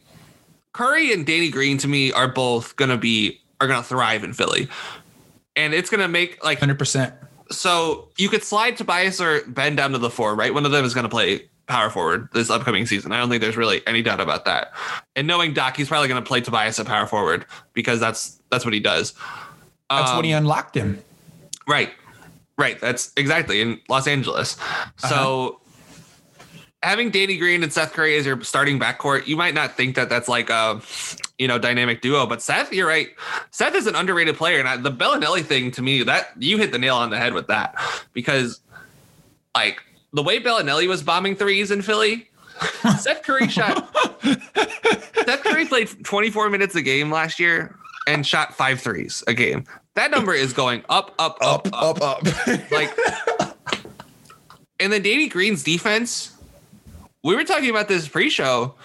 [0.73, 4.69] Curry and Danny Green to me are both gonna be are gonna thrive in Philly,
[5.55, 7.11] and it's gonna make like 100%.
[7.51, 10.53] so you could slide Tobias or Ben down to the four, right?
[10.53, 13.11] One of them is gonna play power forward this upcoming season.
[13.11, 14.73] I don't think there's really any doubt about that.
[15.15, 18.73] And knowing Doc, he's probably gonna play Tobias at power forward because that's that's what
[18.75, 19.13] he does.
[19.89, 21.01] That's Um, when he unlocked him.
[21.69, 21.91] Right.
[22.57, 22.79] Right.
[22.81, 24.57] That's exactly in Los Angeles.
[24.97, 25.61] So
[26.47, 26.59] uh-huh.
[26.81, 30.09] having Danny Green and Seth Curry as your starting backcourt, you might not think that
[30.09, 30.81] that's like a,
[31.37, 32.25] you know, dynamic duo.
[32.25, 33.09] But Seth, you're right.
[33.51, 36.71] Seth is an underrated player, and I, the Belinelli thing to me, that you hit
[36.71, 37.75] the nail on the head with that,
[38.13, 38.59] because
[39.55, 42.29] like the way Belinelli was bombing threes in Philly,
[42.99, 43.87] Seth Curry shot.
[44.23, 47.77] Seth Curry played 24 minutes a game last year
[48.07, 49.65] and shot five threes a game.
[49.99, 52.47] That number is going up, up, up, up, up, up.
[52.71, 52.97] like.
[54.79, 56.37] And then Danny Green's defense
[57.23, 58.75] we were talking about this pre-show,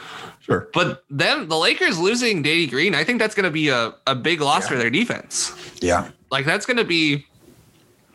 [0.41, 0.69] sure.
[0.73, 4.15] but them the Lakers losing Danny Green, I think that's going to be a, a
[4.15, 4.69] big loss yeah.
[4.69, 5.53] for their defense.
[5.81, 7.27] Yeah, like that's going to be.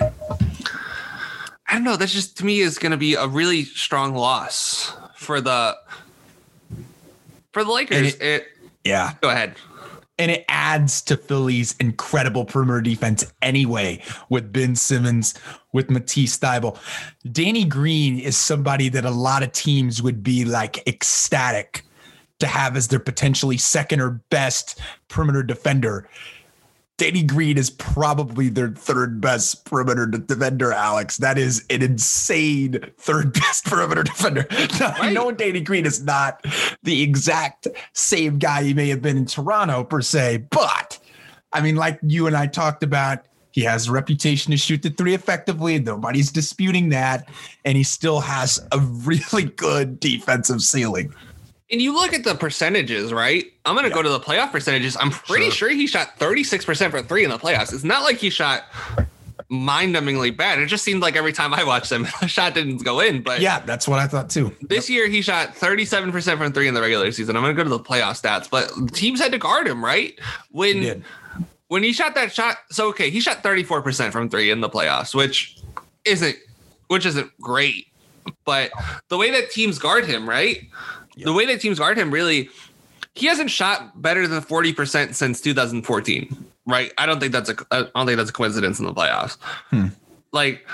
[0.01, 1.95] I don't know.
[1.95, 5.77] That's just to me is going to be a really strong loss for the
[7.53, 8.15] for the Lakers.
[8.15, 8.47] It, it,
[8.83, 9.55] yeah, go ahead
[10.19, 15.33] and it adds to Philly's incredible perimeter defense anyway with Ben Simmons,
[15.71, 16.77] with Matisse Thybulle.
[17.31, 21.85] Danny Green is somebody that a lot of teams would be like ecstatic
[22.39, 26.07] to have as their potentially second or best perimeter defender.
[26.99, 31.15] Danny Green is probably their third best perimeter defender, Alex.
[31.17, 34.45] That is an insane third best perimeter defender.
[34.79, 35.03] Now, right.
[35.03, 36.45] I know Danny Green is not
[36.83, 40.99] the exact same guy he may have been in Toronto, per se, but
[41.53, 44.89] I mean, like you and I talked about, he has a reputation to shoot the
[44.89, 45.79] three effectively.
[45.79, 47.27] Nobody's disputing that.
[47.65, 51.13] And he still has a really good defensive ceiling.
[51.71, 53.45] And you look at the percentages, right?
[53.65, 53.95] I'm going to yeah.
[53.95, 54.97] go to the playoff percentages.
[54.99, 55.69] I'm pretty sure.
[55.69, 57.73] sure he shot 36% for three in the playoffs.
[57.73, 58.63] It's not like he shot
[59.49, 60.59] mind-numbingly bad.
[60.59, 63.21] It just seemed like every time I watched him, the shot didn't go in.
[63.21, 64.55] But yeah, that's what I thought too.
[64.61, 64.95] This yep.
[64.95, 67.35] year he shot 37% from three in the regular season.
[67.35, 70.19] I'm going to go to the playoff stats, but teams had to guard him, right?
[70.51, 70.93] When he
[71.67, 75.13] when he shot that shot, so okay, he shot 34% from three in the playoffs,
[75.15, 75.59] which
[76.03, 76.35] isn't
[76.87, 77.87] which isn't great.
[78.43, 78.71] But
[79.07, 80.67] the way that teams guard him, right?
[81.25, 82.49] The way that teams guard him really
[83.15, 86.93] he hasn't shot better than 40% since 2014 right?
[86.97, 89.37] I don't think that's a i don't think that's a coincidence in the playoffs.
[89.69, 89.87] Hmm.
[90.31, 90.67] like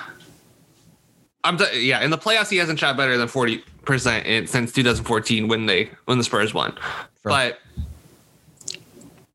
[1.43, 5.47] i'm t- yeah in the playoffs he hasn't shot better than 40% in, since 2014
[5.47, 6.77] when they when the spurs won.
[7.23, 7.59] But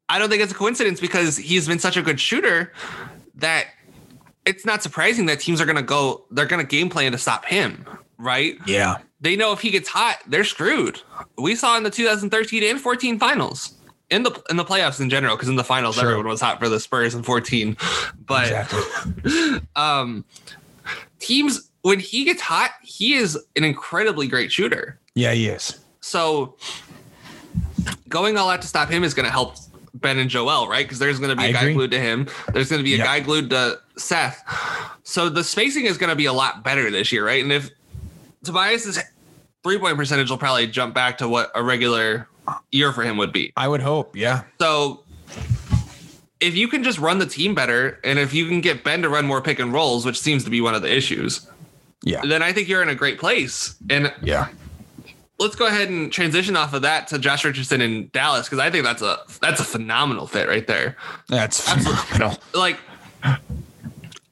[0.08, 2.72] i don't think it's a coincidence because he's been such a good shooter
[3.36, 3.66] that
[4.46, 7.18] it's not surprising that teams are going to go they're going to game plan to
[7.18, 7.86] stop him
[8.20, 11.00] right yeah they know if he gets hot, they're screwed.
[11.36, 13.74] We saw in the 2013 and 14 finals.
[14.08, 16.04] In the in the playoffs in general, because in the finals sure.
[16.04, 17.76] everyone was hot for the Spurs in 14.
[18.26, 19.60] But exactly.
[19.76, 20.24] um
[21.20, 24.98] teams when he gets hot, he is an incredibly great shooter.
[25.14, 25.78] Yeah, he is.
[26.00, 26.56] So
[28.08, 29.56] going all out to stop him is going to help
[29.94, 30.84] Ben and Joel, right?
[30.84, 32.28] Because there's going to be a guy glued to him.
[32.52, 33.06] There's going to be a yep.
[33.06, 34.44] guy glued to Seth.
[35.02, 37.42] So the spacing is going to be a lot better this year, right?
[37.42, 37.70] And if
[38.44, 38.98] Tobias's
[39.62, 42.28] three point percentage will probably jump back to what a regular
[42.70, 43.52] year for him would be.
[43.56, 44.44] I would hope, yeah.
[44.60, 45.04] So
[46.40, 49.08] if you can just run the team better, and if you can get Ben to
[49.08, 51.46] run more pick and rolls, which seems to be one of the issues,
[52.02, 53.74] yeah, then I think you're in a great place.
[53.90, 54.48] And yeah,
[55.38, 58.70] let's go ahead and transition off of that to Josh Richardson in Dallas because I
[58.70, 60.96] think that's a that's a phenomenal fit right there.
[61.28, 62.38] That's phenomenal.
[62.54, 62.78] Like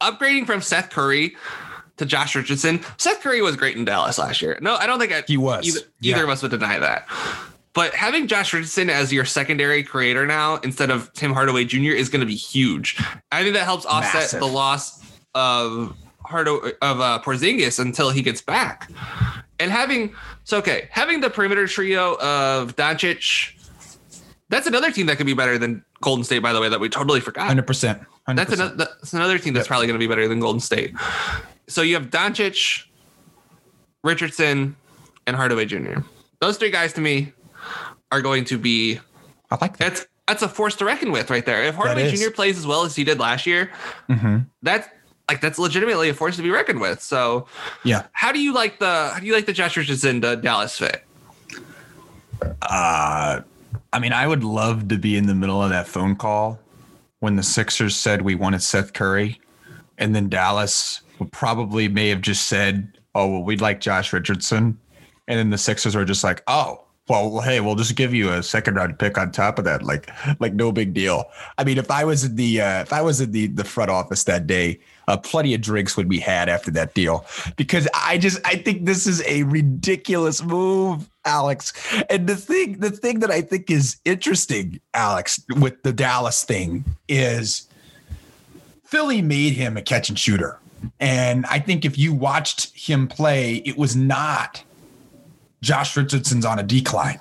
[0.01, 1.37] upgrading from Seth Curry
[1.99, 2.81] to Josh Richardson.
[2.97, 4.59] Seth Curry was great in Dallas last year.
[4.61, 5.67] No, I don't think I, he was.
[5.67, 6.15] Either, yeah.
[6.15, 7.07] either of us would deny that.
[7.75, 11.93] But having Josh Richardson as your secondary creator now instead of Tim Hardaway Jr.
[11.93, 13.01] is going to be huge.
[13.31, 14.41] I think that helps offset Massive.
[14.41, 15.01] the loss
[15.35, 18.91] of Hardaway of uh, Porzingis until he gets back.
[19.61, 23.53] And having so okay, having the perimeter trio of Doncic,
[24.49, 26.41] that's another team that could be better than Golden State.
[26.41, 27.47] By the way, that we totally forgot.
[27.47, 28.03] Hundred percent.
[28.27, 29.69] That's another that's another team that's yep.
[29.69, 30.95] probably going to be better than Golden State
[31.69, 32.85] so you have Doncic,
[34.03, 34.77] Richardson,
[35.27, 36.01] and Hardaway Jr.
[36.41, 37.33] Those three guys to me
[38.11, 38.99] are going to be.
[39.51, 39.91] I like that.
[39.91, 41.63] That's that's a force to reckon with right there.
[41.65, 42.31] If Hardaway Jr.
[42.31, 43.71] plays as well as he did last year,
[44.09, 44.39] mm-hmm.
[44.63, 44.89] that's
[45.29, 47.03] like that's legitimately a force to be reckoned with.
[47.03, 47.47] So
[47.85, 50.77] yeah, how do you like the how do you like the Josh Richardson to Dallas
[50.79, 51.05] fit?
[52.63, 53.41] Uh,
[53.93, 56.61] I mean, I would love to be in the middle of that phone call
[57.21, 59.41] when the Sixers said we wanted Seth Curry,
[59.97, 64.79] and then Dallas probably may have just said, "Oh, well, we'd like Josh Richardson,"
[65.27, 68.43] and then the Sixers are just like, "Oh." Well, hey, we'll just give you a
[68.43, 71.25] second round pick on top of that, like, like no big deal.
[71.57, 73.91] I mean, if I was in the uh, if I was in the the front
[73.91, 74.79] office that day,
[75.09, 77.25] uh, plenty of drinks would be had after that deal
[77.57, 81.73] because I just I think this is a ridiculous move, Alex.
[82.11, 86.85] And the thing the thing that I think is interesting, Alex, with the Dallas thing
[87.09, 87.69] is
[88.85, 90.59] Philly made him a catch and shooter.
[91.01, 94.63] And I think if you watched him play, it was not
[95.63, 97.21] Josh Richardson's on a decline.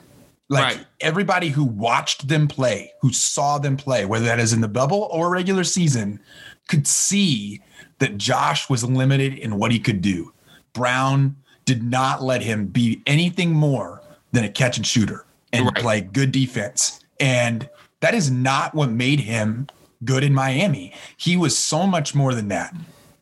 [0.50, 0.86] Like Right.
[1.02, 5.10] everybody who watched them play, who saw them play, whether that is in the bubble
[5.12, 6.20] or regular season,
[6.68, 7.62] could see
[8.00, 10.32] that Josh was limited in what he could do.
[10.74, 15.76] Brown did not let him be anything more than a catch and shooter and Right.
[15.76, 17.00] play good defense.
[17.20, 17.68] And
[18.00, 19.68] that is not what made him
[20.06, 20.94] good in Miami.
[21.18, 22.74] He was so much more than that.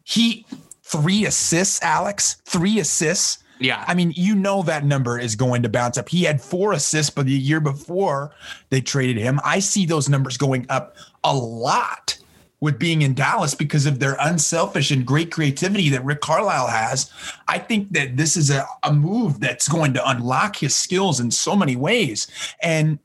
[0.06, 0.46] He
[0.84, 3.44] three assists, Alex, three assists.
[3.60, 3.84] Yeah.
[3.88, 6.08] I mean, you know that number is going to bounce up.
[6.08, 8.32] He had four assists, but the year before
[8.70, 12.18] they traded him, I see those numbers going up a lot
[12.60, 17.12] with being in Dallas because of their unselfish and great creativity that Rick Carlisle has.
[17.48, 21.32] I think that this is a, a move that's going to unlock his skills in
[21.32, 22.28] so many ways.
[22.62, 23.00] And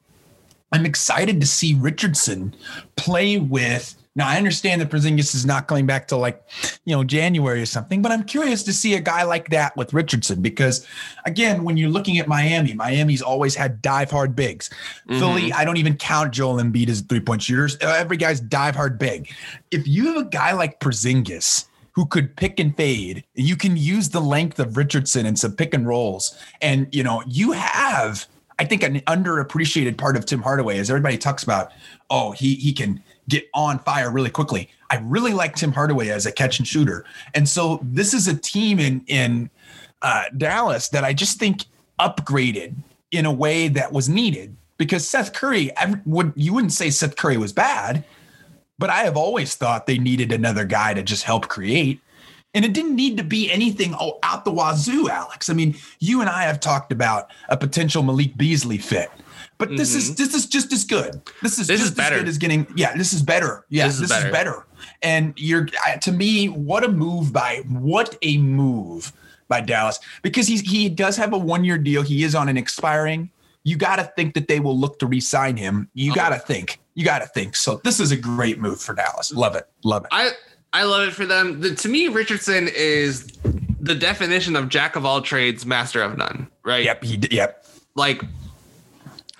[0.72, 2.54] I'm excited to see Richardson
[2.96, 3.96] play with.
[4.16, 6.42] Now I understand that Porzingis is not coming back till like,
[6.84, 9.92] you know, January or something, but I'm curious to see a guy like that with
[9.94, 10.84] Richardson because,
[11.24, 14.68] again, when you're looking at Miami, Miami's always had dive hard bigs.
[15.08, 17.76] Philly, I don't even count Joel Embiid as three point shooters.
[17.80, 19.30] Uh, Every guy's dive hard big.
[19.70, 24.08] If you have a guy like Porzingis who could pick and fade, you can use
[24.08, 28.26] the length of Richardson and some pick and rolls, and you know you have
[28.60, 31.72] I think an underappreciated part of Tim Hardaway is everybody talks about,
[32.10, 34.68] oh, he he can get on fire really quickly.
[34.90, 37.04] I really like Tim Hardaway as a catch and shooter.
[37.34, 39.50] And so this is a team in in
[40.02, 41.64] uh, Dallas that I just think
[41.98, 42.74] upgraded
[43.10, 47.16] in a way that was needed because Seth Curry I would you wouldn't say Seth
[47.16, 48.04] Curry was bad,
[48.78, 52.00] but I have always thought they needed another guy to just help create.
[52.52, 55.48] And it didn't need to be anything out the wazoo, Alex.
[55.48, 59.08] I mean, you and I have talked about a potential Malik Beasley fit,
[59.60, 60.14] but this is mm-hmm.
[60.14, 61.20] this is just as good.
[61.42, 62.16] This is This is just better.
[62.16, 62.66] as good as getting.
[62.74, 63.66] Yeah, this is better.
[63.68, 64.32] Yeah, This this, is is, better.
[64.32, 64.66] better.
[65.02, 65.68] And you're
[66.00, 69.12] to me, what a move by what a move
[69.48, 72.02] by Dallas because he's he does have a one year deal.
[72.02, 73.30] He is on an expiring.
[73.62, 75.90] You got to think that they will look to re-sign him.
[75.92, 76.20] You uh-huh.
[76.20, 76.30] Oh.
[76.30, 76.80] got to think.
[76.94, 77.54] You got to think.
[77.54, 79.32] So this is a great move for Dallas.
[79.32, 79.68] Love it.
[79.84, 80.08] Love it.
[80.12, 80.30] I
[80.72, 81.60] I love it for them.
[81.60, 83.26] The, to me, Richardson is
[83.80, 86.48] the definition of jack of all trades, master of none.
[86.64, 86.84] Right?
[86.84, 87.04] Yep.
[87.04, 87.18] He.
[87.30, 87.66] Yep.
[87.96, 88.22] Like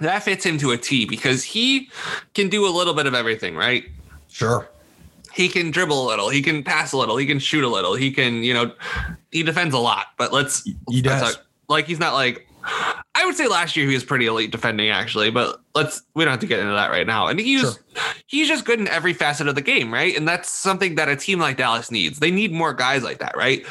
[0.00, 1.90] that fits him to a T because he
[2.34, 3.56] can do a little bit of everything.
[3.56, 3.84] Right?
[4.28, 4.68] Sure.
[5.32, 6.28] He can dribble a little.
[6.28, 7.16] He can pass a little.
[7.16, 7.94] He can shoot a little.
[7.94, 8.72] He can, you know,
[9.30, 10.06] he defends a lot.
[10.18, 12.46] But let's He let's talk- like he's not like.
[13.14, 16.30] I would say last year he was pretty elite defending actually, but let's we don't
[16.32, 17.26] have to get into that right now.
[17.28, 17.72] And he's Sure.
[18.26, 20.16] he's just good in every facet of the game, right?
[20.16, 22.18] And that's something that a team like Dallas needs.
[22.18, 23.64] They need more guys like that, right?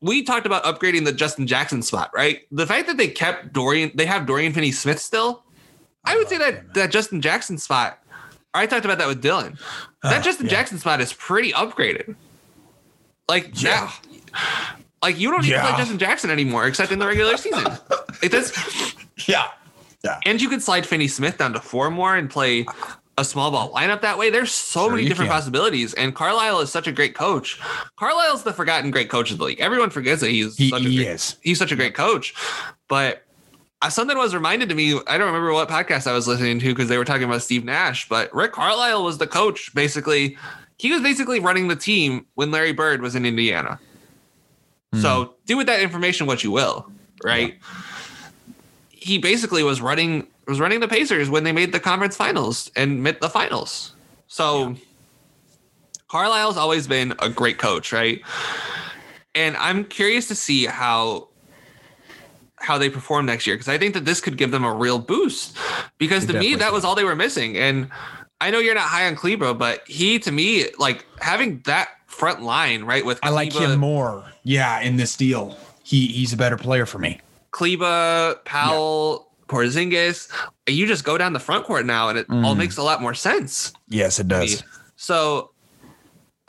[0.00, 2.42] We talked about upgrading the Justin Jackson spot, right?
[2.50, 5.42] The fact that they kept Dorian, they have Dorian Finney Smith still.
[6.04, 7.98] I, would say that him, that Justin Jackson spot.
[8.54, 9.58] I talked about that with Dylan.
[10.02, 10.50] That Oh, Justin yeah.
[10.52, 12.16] Jackson spot is pretty upgraded.
[13.28, 13.90] Like Yeah.
[15.02, 15.68] like you don't need to Yeah.
[15.68, 17.64] play Justin Jackson anymore, except in the regular season.
[17.64, 18.52] Like that's,
[19.26, 19.48] Yeah.
[20.04, 20.18] Yeah.
[20.26, 22.66] and you could slide Finney Smith down to four more and play
[23.18, 24.30] a small ball lineup that way.
[24.30, 25.36] There's so Sure many different can.
[25.38, 25.94] possibilities.
[25.94, 27.60] And Carlisle is such a great coach.
[27.96, 29.60] Carlisle's the forgotten great coach of the league.
[29.60, 31.36] Everyone forgets that he's He, such a he great, is.
[31.42, 32.34] he's such a great coach.
[32.88, 33.18] But uh,
[33.88, 34.98] something was reminded to me.
[35.06, 37.64] I don't remember what podcast I was listening to because they were talking about Steve
[37.64, 39.74] Nash, but Rick Carlisle was the coach.
[39.74, 40.36] Basically,
[40.78, 43.78] he was basically running the team when Larry Bird was in Indiana.
[45.00, 45.32] So hmm.
[45.46, 46.86] do with that information what you will,
[47.24, 47.58] right?
[48.90, 53.02] He basically was running was running the Pacers when they made the conference finals and
[53.02, 53.94] made the finals.
[54.26, 54.74] So
[56.08, 58.20] Carlisle's always been a great coach, right?
[59.34, 61.28] And I'm curious to see how
[62.62, 64.98] how they perform next year because I think that this could give them a real
[64.98, 65.56] boost.
[65.98, 67.56] Because to me, that was all they were missing.
[67.56, 67.88] And
[68.40, 72.42] I know you're not high on Kleber, but he to me, like having that front
[72.42, 73.04] line, right?
[73.04, 74.24] With I like him more.
[74.44, 77.20] Yeah, in this deal, he he's a better player for me.
[77.52, 80.28] Kleber, Powell, Porzingis.
[80.66, 82.58] You just go down the front court now, and it all Mm.
[82.58, 83.72] makes a lot more sense.
[83.88, 84.62] Yes, it does.
[84.96, 85.50] So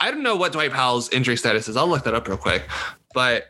[0.00, 1.76] I don't know what Dwight Powell's injury status is.
[1.76, 2.62] I'll look that up real quick.
[3.14, 3.48] But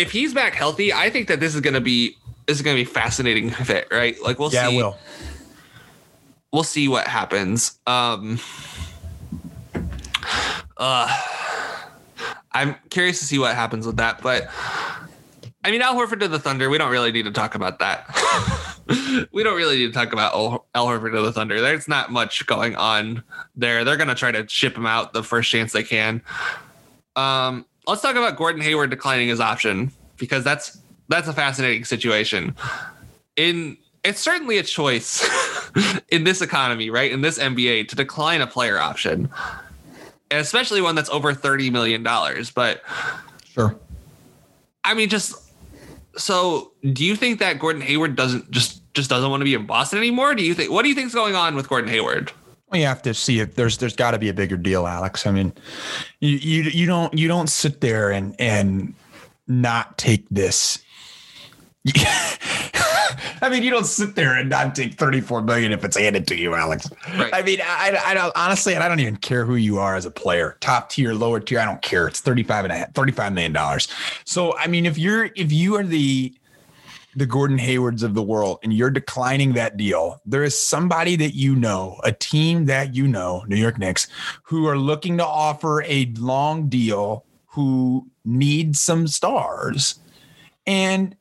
[0.00, 2.84] if he's back healthy, I think that this is gonna be this is gonna be
[2.84, 4.20] fascinating fit, right?
[4.22, 4.78] Like we'll Yeah, see.
[4.78, 4.98] I will.
[6.52, 7.78] We'll see what happens.
[7.86, 8.40] Um
[10.76, 11.16] uh
[12.52, 14.48] I'm curious to see what happens with that, but
[15.62, 18.06] I mean Al Horford to the Thunder, we don't really need to talk about that.
[19.32, 21.60] we don't really need to talk about Al Al Horford to the Thunder.
[21.60, 23.22] There's not much going on
[23.54, 23.84] there.
[23.84, 26.22] They're gonna try to ship him out the first chance they can.
[27.16, 32.54] Um, let's talk about Gordon Hayward declining his option because that's that's a fascinating situation.
[33.36, 35.28] In it's certainly a choice
[36.08, 37.10] in this economy, right?
[37.12, 39.28] In this NBA to decline a player option,
[40.30, 42.50] and especially one that's over thirty million dollars.
[42.50, 42.82] But
[43.52, 43.76] Sure.
[44.84, 45.34] I mean, just
[46.16, 49.66] So, do you think that Gordon Hayward doesn't just just doesn't want to be in
[49.66, 50.34] Boston anymore?
[50.34, 52.32] Do you think what do you think's going on with Gordon Hayward?
[52.70, 55.26] Well, you have to see if there's there's got to be a bigger deal, Alex.
[55.26, 55.52] I mean,
[56.20, 58.94] you you you don't you don't sit there and and
[59.48, 60.78] not take this.
[63.42, 66.36] I mean, you don't sit there and not take 34 million if it's handed to
[66.36, 66.90] you, Alex.
[67.16, 67.32] Right.
[67.32, 70.10] I mean, I, I don't honestly, I don't even care who you are as a
[70.10, 71.58] player, top tier, lower tier.
[71.58, 72.06] I don't care.
[72.06, 73.88] It's 35 and a half, 35 million dollars.
[74.24, 76.34] So, I mean, if you're, if you are the,
[77.14, 81.34] the Gordon Haywards of the world and you're declining that deal, there is somebody that
[81.34, 84.06] you know, a team that you know, New York Knicks,
[84.44, 89.98] who are looking to offer a long deal who needs some stars.
[90.66, 91.16] And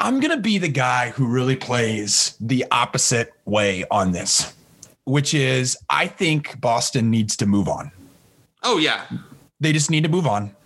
[0.00, 4.52] I'm going to be the guy who really plays the opposite way on this,
[5.04, 7.92] which is I think Boston needs to move on.
[8.64, 9.06] Oh yeah.
[9.60, 10.56] They just need to move on.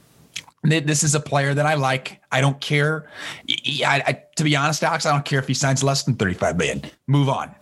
[0.68, 2.20] This is a player that I like.
[2.33, 3.09] I don't care.
[3.48, 6.57] I, I, to be honest, Alex, I don't care if he signs less than 35
[6.57, 6.83] million.
[7.07, 7.55] Move on.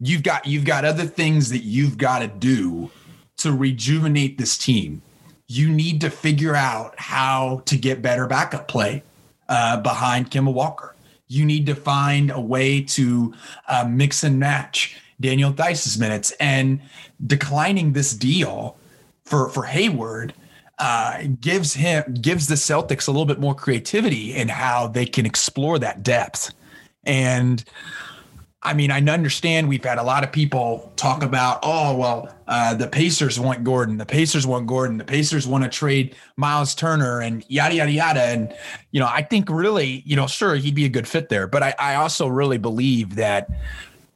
[0.00, 2.90] You've got you've got other things that you've got to do
[3.38, 5.02] to rejuvenate this team.
[5.48, 9.02] You need to figure out how to get better backup play
[9.48, 10.94] uh, behind Kemba Walker.
[11.26, 13.34] You need to find a way to
[13.66, 16.80] uh, mix and match Daniel Theis's minutes and
[17.26, 18.76] declining this deal
[19.24, 20.32] for for Hayward
[20.78, 25.26] uh, gives him gives the Celtics a little bit more creativity in how they can
[25.26, 26.52] explore that depth.
[27.04, 27.64] And
[28.60, 32.74] I mean, I understand we've had a lot of people talk about, oh, well, uh,
[32.74, 37.20] the Pacers want Gordon, the Pacers want Gordon, the Pacers want to trade Miles Turner
[37.20, 38.20] and yada, yada, yada.
[38.20, 38.52] And,
[38.90, 41.46] you know, I think really, you know, sure, he'd be a good fit there.
[41.46, 43.48] But I, I also really believe that,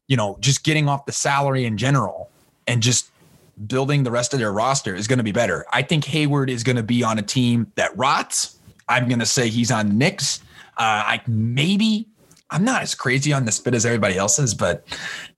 [0.08, 2.28] you know, just getting off the salary in general
[2.66, 3.11] and just
[3.66, 5.64] building the rest of their roster is going to be better.
[5.72, 8.58] I think Hayward is going to be on a team that rots.
[8.88, 10.40] I'm going to say he's on Knicks.
[10.76, 12.08] Uh, I maybe
[12.50, 14.84] I'm not as crazy on the spit as everybody else is, but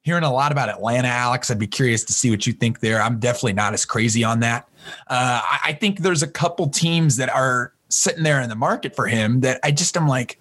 [0.02, 3.00] hearing a lot about Atlanta, Alex, I'd be curious to see what you think there.
[3.00, 4.68] I'm definitely not as crazy on that.
[5.06, 8.96] Uh, I, I think there's a couple teams that are sitting there in the market
[8.96, 10.40] for him that I just am like,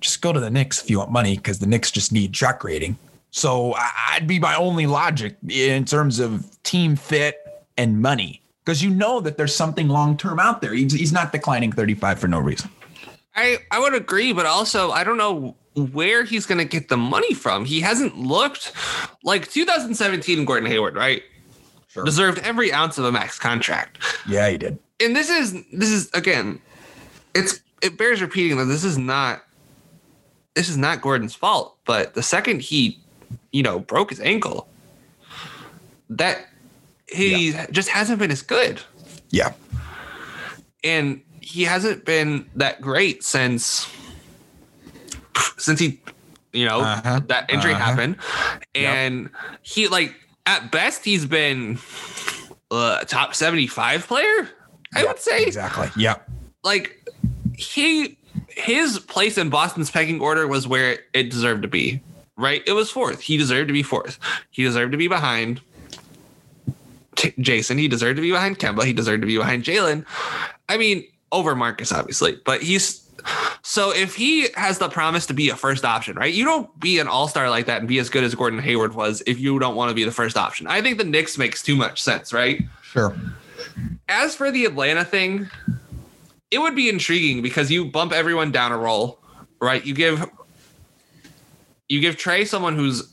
[0.00, 2.64] just go to the Knicks if you want money because the Knicks just need truck
[2.64, 2.98] rating.
[3.30, 7.38] So I'd be my only logic in terms of team fit
[7.76, 10.72] and money because you know that there's something long term out there.
[10.74, 12.70] He's, he's not declining 35 for no reason.
[13.36, 16.96] I, I would agree, but also I don't know where he's going to get the
[16.96, 17.64] money from.
[17.64, 18.72] He hasn't looked
[19.22, 21.22] like 2017 Gordon Hayward, right?
[21.88, 22.04] Sure.
[22.04, 23.98] Deserved every ounce of a max contract.
[24.28, 24.78] Yeah, he did.
[25.00, 26.60] And this is this is again,
[27.34, 29.42] it's it bears repeating that this is not
[30.54, 31.78] this is not Gordon's fault.
[31.84, 33.00] But the second he,
[33.52, 34.68] you know, broke his ankle,
[36.10, 36.46] that
[37.06, 37.66] he yeah.
[37.70, 38.80] just hasn't been as good.
[39.30, 39.52] Yeah.
[40.84, 43.88] And he hasn't been that great since
[45.56, 46.00] since he
[46.52, 47.20] you know uh-huh.
[47.26, 47.84] that injury uh-huh.
[47.84, 48.16] happened
[48.74, 49.32] and yep.
[49.62, 50.14] he like
[50.46, 51.78] at best he's been
[52.70, 54.48] a top 75 player
[54.94, 56.16] i yep, would say exactly yeah
[56.64, 57.08] like
[57.56, 62.02] he his place in boston's pecking order was where it deserved to be
[62.38, 64.18] right it was fourth he deserved to be fourth
[64.50, 65.60] he deserved to be behind
[67.18, 67.78] T- Jayson.
[67.78, 68.84] He deserved to be behind Kemba.
[68.84, 70.06] He deserved to be behind Jaylen.
[70.68, 73.04] I mean, over Marcus, obviously, but he's
[73.62, 76.32] so if he has the promise to be a first option, right?
[76.32, 78.94] You don't be an all star like that and be as good as Gordon Hayward
[78.94, 80.68] was if you don't want to be the first option.
[80.68, 82.62] I think the Knicks makes too much sense, right?
[82.82, 83.14] Sure.
[84.08, 85.48] As for the Atlanta thing,
[86.52, 89.18] it would be intriguing because you bump everyone down a roll,
[89.60, 89.84] right?
[89.84, 90.24] You give
[91.88, 93.12] you give Trey someone who's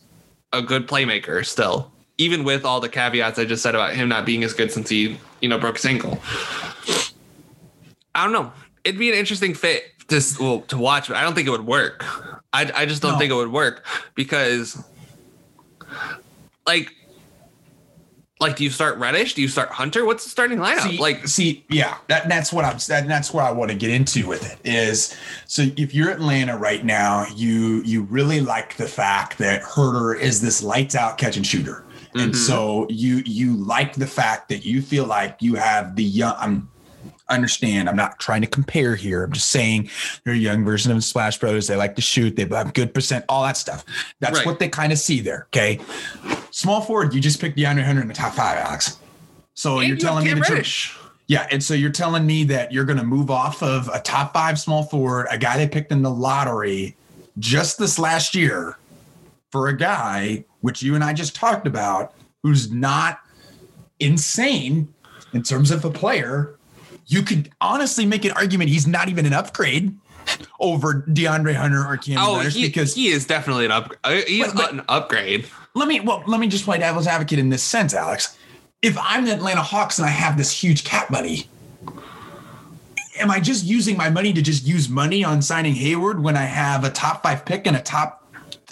[0.53, 4.25] a good playmaker still, even with all the caveats I just said about him not
[4.25, 6.19] being as good since he, you know, broke his ankle.
[8.13, 8.51] I don't know.
[8.83, 11.65] It'd be an interesting fit to well, to watch, but I don't think it would
[11.65, 12.03] work.
[12.53, 13.19] I I just don't no.
[13.19, 14.81] think it would work because
[16.67, 16.93] like
[18.39, 19.33] like do you start Reddish?
[19.33, 20.05] Do you start Hunter?
[20.05, 20.81] What's the starting lineup?
[20.81, 23.91] See, like see, yeah, that, that's what I'm that, that's what I want to get
[23.91, 28.87] into with it is so if you're Atlanta right now, you you really like the
[28.87, 31.85] fact that Huerter is this lights out catch and shooter.
[32.13, 32.33] And mm-hmm.
[32.33, 36.69] so you you like the fact that you feel like you have the young I'm
[37.29, 37.89] understand.
[37.89, 39.23] I'm not trying to compare here.
[39.23, 39.89] I'm just saying
[40.23, 41.67] they're a young version of Splash Brothers.
[41.67, 42.35] They like to shoot.
[42.35, 43.85] They have good percent, all that stuff.
[44.19, 44.45] That's right.
[44.45, 45.47] what they kind of see there.
[45.49, 45.79] Okay.
[46.51, 48.99] Small forward, you just picked DeAndre Hunter in the top five, Alex.
[49.53, 50.63] So and you're telling me that you're,
[51.27, 54.33] yeah, and so you're telling me that you're going to move off of a top
[54.33, 56.95] five small forward, a guy they picked in the lottery
[57.39, 58.77] just this last year
[59.51, 62.13] for a guy which you and I just talked about,
[62.43, 63.19] who's not
[63.99, 64.93] insane
[65.33, 66.57] in terms of a player,
[67.07, 69.95] you could honestly make an argument he's not even an upgrade
[70.59, 73.93] over DeAndre Hunter or Cam Oh, he, because he is definitely an up.
[74.03, 75.47] uh, He's But- but- an upgrade.
[75.75, 78.35] let me well let me just play devil's advocate in this sense, Alex.
[78.81, 81.47] If I'm the Atlanta Hawks and I have this huge cap money,
[83.19, 86.43] am I just using my money to just use money on signing Hayward when I
[86.43, 88.21] have a top five pick and a top?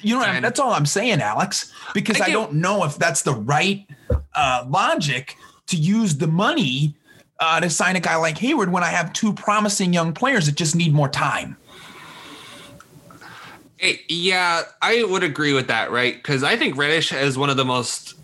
[0.01, 0.41] You know, what I mean?
[0.41, 1.71] That's all I'm saying, Alex.
[1.93, 3.87] Because I I, don't know if that's the right
[4.35, 6.95] uh, logic to use the money
[7.43, 10.55] uh, to sign a guy like Hayward when I have two promising young players that
[10.55, 11.57] just need more time.
[14.07, 16.15] Yeah, I would agree with that, right?
[16.15, 18.15] Because I think Reddish has one of the most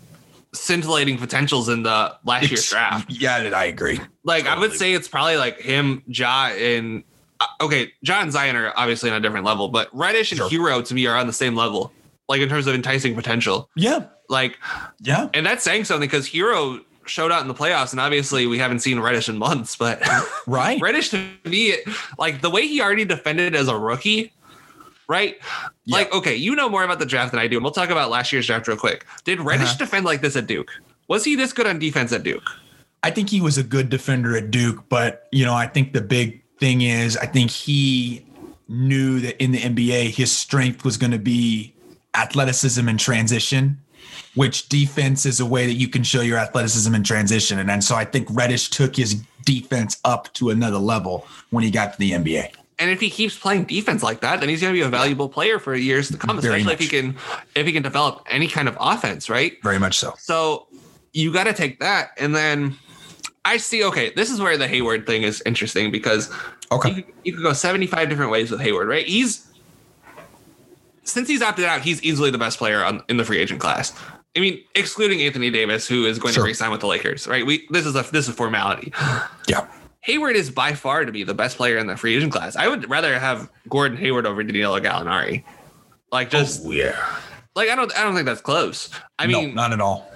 [0.54, 3.10] scintillating potentials in the last year's draft.
[3.10, 4.00] Yeah, I agree.
[4.24, 7.04] Like I would say it's probably like him, Ja, and
[7.40, 10.48] uh, okay, Ja and Zion are obviously on a different level, but Reddish and Sure.
[10.48, 11.92] Herro to me are on the same level,
[12.26, 13.68] like in terms of enticing potential.
[13.76, 14.58] Yeah, Like,
[15.00, 15.28] yeah.
[15.34, 18.80] and that's saying something because Herro showed out in the playoffs, and obviously we haven't
[18.80, 20.00] seen Reddish in months, but
[20.46, 20.80] Right.
[20.80, 21.74] Reddish to me,
[22.18, 24.32] like the way he already defended as a rookie,
[25.08, 25.36] right?
[25.84, 25.96] Yeah.
[25.96, 28.10] Like, okay, you know more about the draft than I do, and we'll talk about
[28.10, 29.06] last year's draft real quick.
[29.24, 29.78] Did Reddish Uh-huh.
[29.78, 30.70] defend like this at Duke?
[31.08, 32.48] Was he this good on defense at Duke?
[33.02, 36.00] I think he was a good defender at Duke, but you know, I think the
[36.02, 38.24] big thing is I think he
[38.68, 41.74] knew that in the NBA his strength was going to be
[42.14, 43.80] athleticism and transition,
[44.34, 47.58] which defense is a way that you can show your athleticism and transition.
[47.58, 51.70] And then so I think Reddish took his defense up to another level when he
[51.70, 52.54] got to the NBA.
[52.78, 55.28] And if he keeps playing defense like that, then he's going to be a valuable
[55.28, 57.16] player for years to come, Very especially if he can
[57.54, 59.62] if he can develop any kind of offense, right?
[59.62, 60.14] Very much so.
[60.16, 60.66] So
[61.12, 62.76] you got to take that, and then
[63.44, 63.84] I see.
[63.84, 66.32] Okay, this is where the Hayward thing is interesting because
[66.86, 69.06] you you could go seventy five different ways with Hayward, right?
[69.06, 69.46] He's
[71.10, 73.92] since he's opted out, he's easily the best player on, in the free agent class.
[74.36, 76.44] I mean, excluding Anthony Davis, who is going Sure.
[76.44, 77.44] to re-sign with the Lakers, right?
[77.44, 78.92] We this is a this is formality.
[79.48, 79.66] Yeah.
[80.02, 82.56] Hayward is by far to be the best player in the free agent class.
[82.56, 85.44] I would rather have Gordon Hayward over Danilo Gallinari.
[86.12, 86.96] Like just Oh, yeah.
[87.56, 88.88] like I don't I don't think that's close.
[89.18, 90.10] I no, mean, not at all.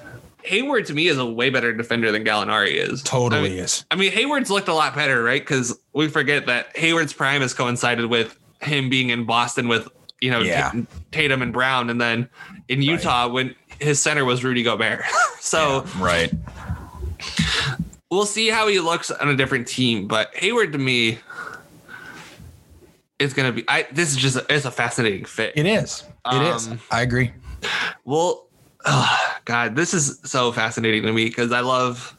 [0.45, 3.03] Hayward to me is a way better defender than Gallinari is.
[3.03, 3.85] Totally I mean, is.
[3.91, 5.41] I mean, Hayward's looked a lot better, right?
[5.41, 9.89] Because we forget that Hayward's prime has coincided with him being in Boston with
[10.25, 10.73] you know Yeah.
[11.13, 12.29] Tatum and Brown, and then
[12.69, 15.03] in Utah when his center was Rudy Gobert.
[15.41, 16.33] so Right.
[18.11, 20.09] we'll see how he looks on a different team.
[20.09, 21.19] But Hayward to me
[23.19, 23.65] is going to be.
[23.69, 25.53] I this is just a, it's a fascinating fit.
[25.57, 26.05] It is.
[26.33, 26.69] It is.
[26.69, 27.33] Um, I agree.
[28.05, 28.47] Well,
[28.87, 32.17] oh, God, this is so fascinating to me because I love.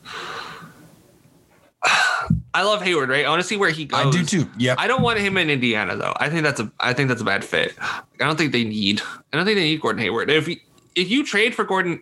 [2.56, 3.26] I love Hayward, right?
[3.26, 4.06] I want to see where he goes.
[4.06, 4.50] I do too.
[4.58, 4.76] Yeah.
[4.78, 6.14] I don't want him in Indiana though.
[6.18, 7.76] I think that's a I think that's a bad fit.
[7.80, 9.02] I don't think they need
[9.34, 10.30] I don't think they need Gordon Hayward.
[10.30, 10.56] If you,
[10.96, 12.02] if you trade for Gordon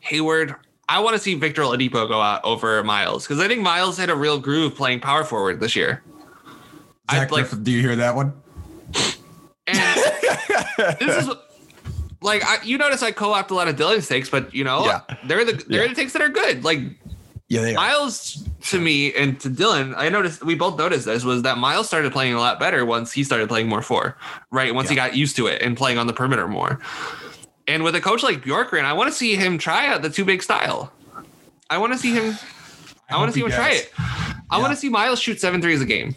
[0.00, 0.54] Hayward,
[0.88, 4.10] I want to see Victor Oladipo go out over Miles because I think Miles hit
[4.10, 6.02] a real groove playing power forward this year.
[7.10, 8.34] Zach like Griffith, do you hear that one?
[9.66, 11.30] and this is
[12.20, 15.00] like I, you notice I co-opt a lot of Dylan's takes, but you know Yeah.
[15.26, 15.88] they're the they're Yeah.
[15.88, 16.64] the takes that are good.
[16.64, 16.80] Like
[17.52, 17.74] Yeah, they are.
[17.74, 21.86] Miles to me and to Dylan, I noticed we both noticed this was that Miles
[21.86, 24.16] started playing a lot better once he started playing more four,
[24.50, 24.74] right?
[24.74, 26.80] Once he got used to it and playing on the perimeter more.
[27.68, 30.24] And with a coach like Bjorkgren, I want to see him try out the two
[30.24, 30.94] big style.
[31.68, 32.38] I want to see him.
[33.10, 33.92] I, want to see him try it.
[34.50, 36.14] I want to see Miles shoot seven threes a game.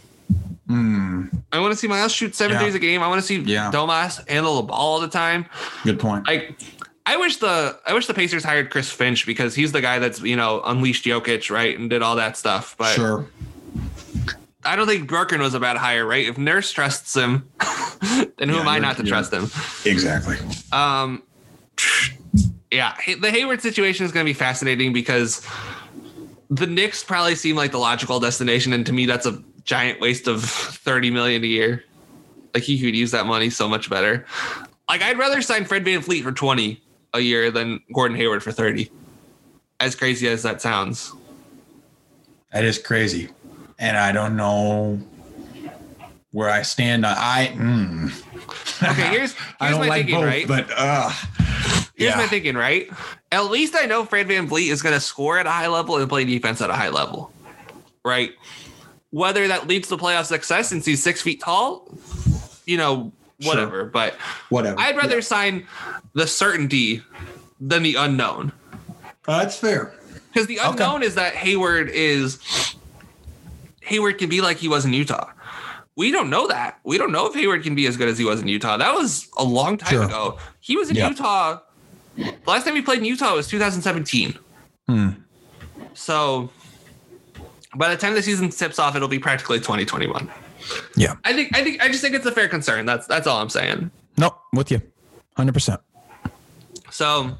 [0.67, 1.25] Hmm.
[1.51, 2.61] I want to see Miles shoot seven Yeah.
[2.61, 3.03] threes a game.
[3.03, 3.71] I want to see Yeah.
[3.73, 5.47] Domas handle the ball all the time.
[5.83, 6.25] Good point.
[6.27, 6.57] Like
[7.07, 10.21] I wish the I wish the Pacers hired Chris Finch because he's the guy that's
[10.21, 12.75] you know unleashed Jokic right and did all that stuff.
[12.77, 13.27] But sure.
[14.63, 16.25] I don't think Bjorkgren was a bad hire, right?
[16.27, 17.47] If Nurse trusts him,
[18.37, 19.09] then who Yeah, am I not to yeah.
[19.09, 19.43] trust him?
[19.85, 20.37] Exactly.
[20.71, 21.21] Um,
[22.71, 25.45] yeah, the Hayward situation is going to be fascinating because
[26.49, 30.27] the Knicks probably seem like the logical destination, and to me, that's a giant waste
[30.27, 31.83] of thirty million a year.
[32.55, 34.25] Like he could use that money so much better.
[34.89, 36.81] Like I'd rather sign Fred VanVleet for twenty
[37.15, 38.91] a year than Gordon Hayward for thirty.
[39.79, 41.11] As crazy as that sounds.
[42.53, 43.29] That is crazy.
[43.79, 44.99] And I don't know
[46.31, 47.05] where I stand.
[47.05, 48.89] on I mm.
[48.91, 50.47] Okay, here's here's I don't my like thinking, both, right?
[50.47, 51.11] but uh
[51.95, 52.17] Here's yeah.
[52.17, 52.89] my thinking, right?
[53.31, 56.09] At least I know Fred VanVleet is going to score at a high level and
[56.09, 57.31] play defense at a high level,
[58.03, 58.31] right?
[59.11, 61.87] Whether that leads to playoff success since he's six feet tall,
[62.65, 63.13] you know,
[63.43, 63.85] whatever.
[63.85, 64.13] But
[64.49, 64.79] whatever.
[64.79, 65.67] I'd rather sign
[66.13, 67.01] the certainty
[67.59, 68.51] than the unknown.
[69.27, 69.93] Uh, that's fair.
[70.33, 72.39] Because the unknown is that Hayward is
[73.81, 75.29] Hayward can be like he was in Utah.
[75.95, 76.79] We don't know that.
[76.83, 78.75] We don't know if Hayward can be as good as he was in Utah.
[78.77, 80.03] That was a long time Sure.
[80.03, 80.37] ago.
[80.59, 81.09] He was in Yeah.
[81.09, 81.59] Utah.
[82.17, 84.37] The last time he played in Utah was 2017.
[84.89, 85.09] Hmm.
[85.93, 86.49] So
[87.75, 90.29] by the time the season tips off, it'll be practically 2021.
[90.95, 91.15] Yeah.
[91.23, 92.85] I think I think I just think it's a fair concern.
[92.85, 93.91] That's that's all I'm saying.
[94.17, 94.81] Nope, with you.
[95.37, 95.79] 100%.
[96.89, 97.35] So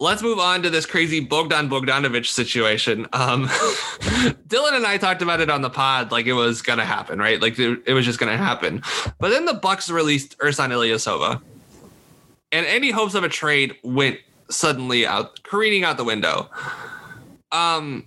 [0.00, 3.06] let's move on to this crazy Bogdan Bogdanovic situation.
[3.12, 3.46] Um,
[4.48, 7.40] Dylan and I talked about it on the pod, like it was gonna happen, right?
[7.40, 8.82] Like it, it was just gonna happen.
[9.20, 11.40] But then the Bucks released Ersan Ilyasova,
[12.50, 16.50] and any hopes of a trade went suddenly out, careening out the window.
[17.52, 18.06] Um,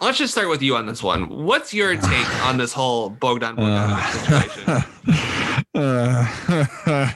[0.00, 1.28] let's just start with you on this one.
[1.28, 5.54] What's your take on this whole Bogdan Bogdanovic situation?
[5.74, 7.12] Uh,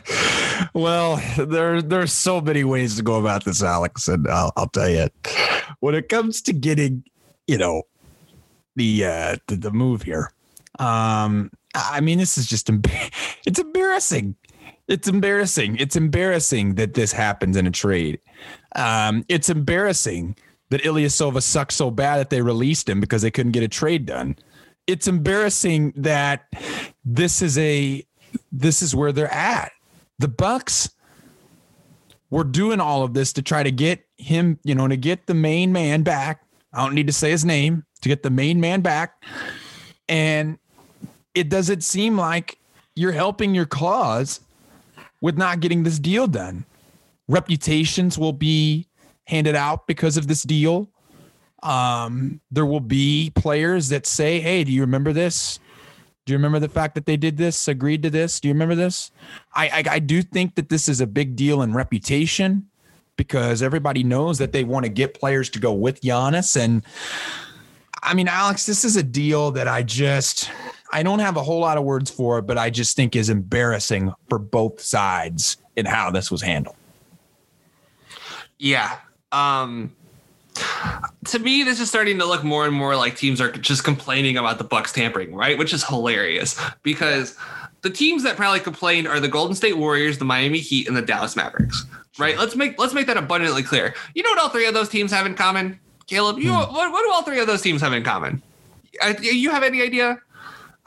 [0.74, 4.88] well, there there's so many ways to go about this, Alex, and I'll, I'll tell
[4.88, 5.08] you,
[5.80, 7.04] when it comes to getting,
[7.46, 7.82] you know,
[8.76, 10.30] the uh, the, the move here,
[10.78, 12.70] um, I mean, this is just
[13.46, 14.36] it's embarrassing.
[14.88, 15.76] It's embarrassing.
[15.76, 18.18] It's embarrassing that this happens in a trade.
[18.74, 20.36] Um, it's embarrassing
[20.72, 24.06] that Ilyasova sucked so bad that they released him because they couldn't get a trade
[24.06, 24.34] done.
[24.86, 26.46] It's embarrassing that
[27.04, 28.02] this is a
[28.50, 29.72] this is where they're at.
[30.18, 30.88] The Bucks
[32.30, 35.34] were doing all of this to try to get him, you know, to get the
[35.34, 36.42] main man back.
[36.72, 39.22] I don't need to say his name to get the main man back.
[40.08, 40.58] And
[41.34, 42.56] it doesn't seem like
[42.96, 44.40] you're helping your cause
[45.20, 46.64] with not getting this deal done.
[47.28, 48.86] Reputations will be
[49.32, 50.90] handed out because of this deal.
[51.62, 55.58] Um, there will be players that say, Hey, do you remember this?
[56.24, 58.38] Do you remember the fact that they did this, agreed to this?
[58.38, 59.10] Do you remember this?
[59.54, 62.68] I, I, I do think that this is a big deal in reputation
[63.16, 66.56] because everybody knows that they want to get players to go with Giannis.
[66.56, 66.84] And
[68.02, 70.50] I mean, Alex, this is a deal that I just
[70.92, 73.30] I don't have a whole lot of words for it, but I just think is
[73.30, 76.76] embarrassing for both sides in how this was handled.
[78.58, 78.98] Yeah.
[79.32, 79.92] Um
[81.26, 84.36] to me, this is starting to look more and more like teams are just complaining
[84.36, 85.56] about the Bucks tampering, right?
[85.56, 87.36] Which is hilarious because
[87.82, 91.02] the teams that probably complained are the Golden State Warriors, the Miami Heat, and the
[91.02, 91.84] Dallas Mavericks.
[92.18, 92.36] Right?
[92.36, 93.94] Let's make let's make that abundantly clear.
[94.14, 96.38] You know what all three of those teams have in common, Caleb?
[96.38, 98.42] You what, what do all three of those teams have in common?
[99.00, 100.20] Uh, you have any idea?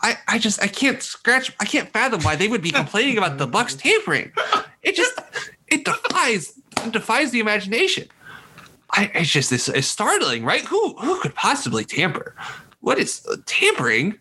[0.01, 3.39] I, I just I can't scratch I can't fathom why they would be complaining about
[3.39, 4.31] the Bucks tampering.
[4.83, 5.19] It just
[5.67, 8.07] it defies it defies the imagination.
[8.91, 10.61] I, it's just this is startling, right?
[10.61, 12.35] Who who could possibly tamper?
[12.81, 14.19] What is uh, tampering?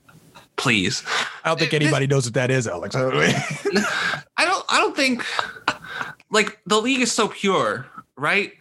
[0.57, 1.03] Please,
[1.45, 2.95] I don't think This- anybody knows what that is, Alex.
[2.97, 3.03] I
[4.39, 5.25] don't I don't think
[6.31, 7.87] like the league is so pure,
[8.17, 8.53] right?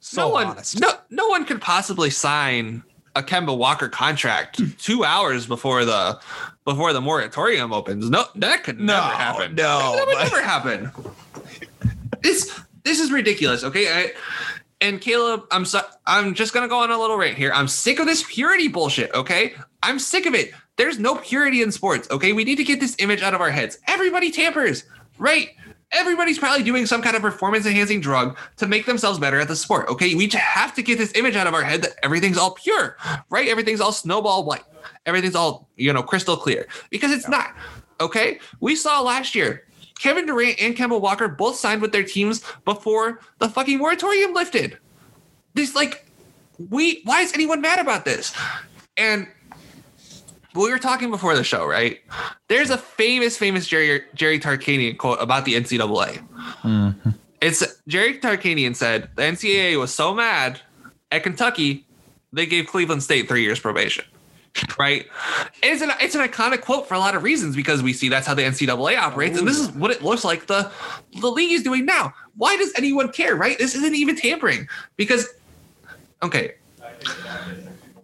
[0.00, 0.80] So no one honest.
[0.80, 2.82] no no one could possibly sign
[3.16, 6.20] a Kemba Walker contract two hours before the
[6.64, 8.08] before the moratorium opens.
[8.08, 9.54] No, that could No, never happen.
[9.56, 10.92] no, that would but- never happen.
[12.22, 13.64] This this is ridiculous.
[13.64, 14.12] Okay, I,
[14.80, 17.52] and Caleb, I'm so, I'm just gonna go on a little rant here.
[17.54, 19.12] I'm sick of this purity bullshit.
[19.14, 20.52] Okay, I'm sick of it.
[20.76, 22.08] There's no purity in sports.
[22.10, 23.78] Okay, we need to get this image out of our heads.
[23.86, 24.84] Everybody tampers,
[25.18, 25.50] right?
[25.92, 29.56] Everybody's probably doing some kind of performance enhancing drug to make themselves better at the
[29.56, 29.88] sport.
[29.88, 32.96] Okay, we have to get this image out of our head that everything's all pure,
[33.28, 33.48] right?
[33.48, 34.64] Everything's all snowball white.
[35.04, 37.54] Everything's all you know crystal clear because it's not.
[38.00, 39.64] Okay, we saw last year
[40.00, 44.78] Kevin Durant and Kemba Walker both signed with their teams before the fucking moratorium lifted.
[45.54, 46.06] This like
[46.70, 48.34] we why is anyone mad about this?
[48.96, 49.28] And
[50.54, 52.00] we were talking before the show, right?
[52.48, 56.26] There's a famous, famous Jerry Jerry Tarkanian quote about the NCAA.
[56.62, 57.10] Mm-hmm.
[57.42, 60.60] It's Jerry Tarkanian said the NCAA was so mad
[61.12, 61.86] at Kentucky,
[62.32, 64.04] they gave Cleveland State three years probation.
[64.78, 65.06] Right?
[65.62, 68.26] It's an it's an iconic quote for a lot of reasons because we see that's
[68.26, 70.70] how the NCAA operates, and this is what it looks like the
[71.20, 72.14] the league is doing now.
[72.36, 73.36] Why does anyone care?
[73.36, 73.58] Right?
[73.58, 75.28] This isn't even tampering because
[76.22, 76.54] okay.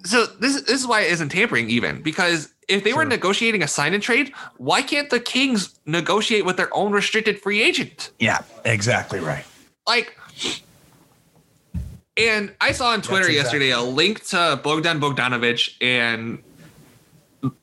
[0.05, 3.69] So this this is why it isn't tampering even because if they were negotiating a
[3.69, 8.11] sign and trade, why can't the Kings negotiate with their own restricted free agent?
[8.19, 9.45] yeah, exactly right.
[9.87, 10.17] like
[12.17, 16.43] and I saw on Twitter That's yesterday a link to Bogdan Bogdanovic and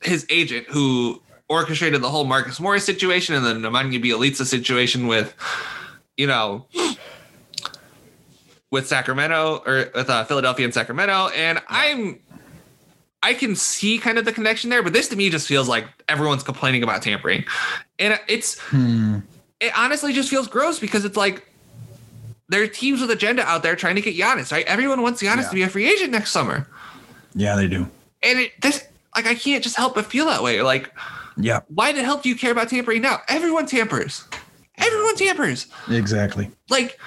[0.02, 5.36] his agent who orchestrated the whole Marcus Morris situation and the Nemanja Bjelica situation with,
[6.18, 6.68] you know,
[8.72, 11.30] with Sacramento or with uh, Philadelphia and Sacramento.
[11.36, 12.20] And I'm,
[13.22, 15.86] I can see kind of the connection there, but this to me just feels like
[16.08, 17.46] everyone's complaining about tampering.
[18.00, 18.60] And it's,
[19.60, 21.48] it honestly just feels gross because it's like,
[22.54, 24.66] there are teams with agenda out there trying to get Giannis, right?
[24.68, 25.50] Everyone wants Giannis Yeah.
[25.50, 26.68] to be a free agent next summer.
[27.34, 27.90] Yeah, they do.
[28.22, 28.84] And it this
[29.16, 30.62] like I can't just help but feel that way.
[30.62, 30.92] Like,
[31.36, 33.22] Yeah, why the hell do you care about tampering now?
[33.28, 34.24] Everyone tampers.
[34.78, 35.68] Everyone tampers.
[35.90, 36.52] exactly.
[36.70, 37.00] Like,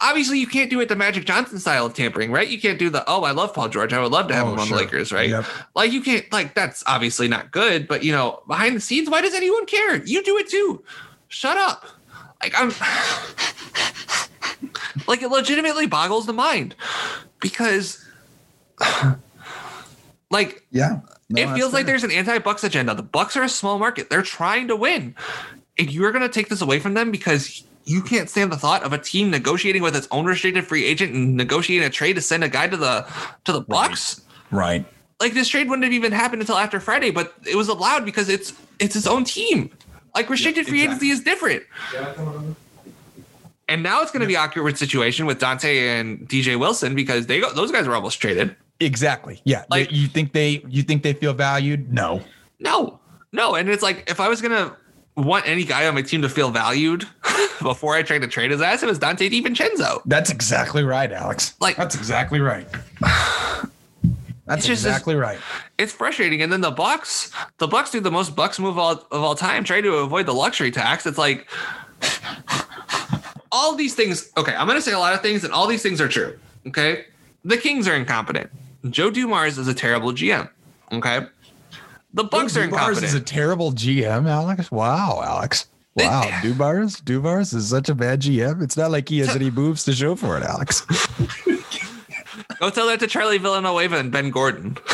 [0.00, 2.48] obviously you can't do it the Magic Johnson style of tampering, right?
[2.48, 3.92] You can't do the oh, I love Paul George.
[3.92, 4.76] I would love to have Oh, him on sure.
[4.78, 5.28] the Lakers, right?
[5.28, 5.44] Yep.
[5.74, 9.20] Like you can't like that's obviously not good, but you know, behind the scenes, why
[9.20, 9.96] does anyone care?
[10.04, 10.82] You do it too.
[11.28, 11.84] Shut up.
[12.42, 12.70] Like I'm
[15.06, 16.74] like it legitimately boggles the mind
[17.40, 18.04] because
[20.30, 21.00] like Yeah.
[21.30, 22.94] No, it that's feels like there's an anti-Bucks agenda.
[22.94, 24.08] The Bucks are a small market.
[24.08, 25.14] They're trying to win.
[25.78, 28.82] And you're going to take this away from them because you can't stand the thought
[28.82, 32.22] of a team negotiating with its own restricted free agent and negotiating a trade to
[32.22, 33.06] send a guy to the
[33.44, 34.22] to the Bucks.
[34.50, 34.86] Right.
[35.20, 38.28] Like this trade wouldn't have even happened until after Friday, but it was allowed because
[38.28, 39.70] it's it's its own team.
[40.14, 41.08] Like restricted free exactly.
[41.08, 41.62] agency is different.
[43.68, 47.40] And now it's going to be awkward situation with Donte and DJ Wilson because they
[47.40, 48.56] go, those guys were almost traded.
[48.80, 49.40] Exactly.
[49.44, 49.64] Yeah.
[49.70, 51.92] Like- They- you think they you think they feel valued?
[51.92, 52.22] No.
[52.60, 52.98] No,
[53.32, 53.54] no.
[53.56, 54.74] And it's like if I was gonna
[55.16, 57.04] want any guy on my team to feel valued
[57.62, 60.00] before I tried to trade his ass, it was Donte DiVincenzo.
[60.06, 61.54] That's exactly right, Alex.
[61.60, 62.66] Like- that's exactly right.
[64.46, 65.38] That's just- exactly right.
[65.76, 66.40] It's frustrating.
[66.40, 69.62] And then the Bucks, the Bucks do the most Bucks move all, of all time,
[69.62, 71.04] trying to avoid the luxury tax.
[71.04, 71.46] It's like
[73.58, 74.30] all these things.
[74.36, 76.38] Okay, I'm gonna say a lot of things, and all these things are true.
[76.66, 77.04] Okay,
[77.44, 78.50] the Kings are incompetent.
[78.90, 80.48] Joe Dumars is a terrible GM.
[80.92, 81.26] Okay,
[82.14, 83.04] the Bucks are incompetent.
[83.06, 84.70] is a terrible GM, Alex.
[84.70, 85.66] Wow, Alex.
[85.96, 88.62] They- Wow, Dumars, Dumars is such a bad GM.
[88.62, 90.82] It's not like he has any moves to show for it, Alex.
[92.60, 94.76] Go tell that to Charlie Villanueva and Ben Gordon.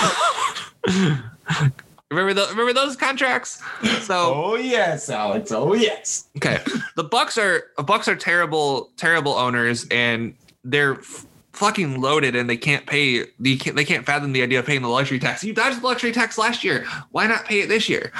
[2.10, 3.62] remember the, remember those contracts?
[4.02, 5.52] So Oh yes, Alex.
[5.52, 6.28] Oh yes.
[6.36, 6.60] okay,
[6.96, 10.34] the Bucks are Bucks are terrible terrible owners and
[10.64, 14.58] they're f- fucking loaded and they can't pay they can't, they can't fathom the idea
[14.58, 15.44] of paying the luxury tax.
[15.44, 16.84] You dodged the luxury tax last year.
[17.10, 18.12] Why not pay it this year?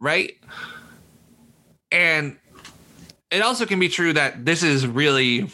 [0.00, 0.36] Right?
[1.90, 2.36] And
[3.30, 5.50] it also can be true that this is really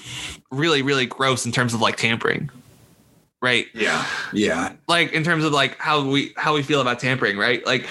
[0.50, 2.50] really really gross in terms of like tampering.
[3.42, 3.66] Right?
[3.74, 4.06] Yeah.
[4.32, 4.74] Yeah.
[4.86, 7.64] like in terms of like how we how we feel about tampering, right?
[7.64, 7.86] Like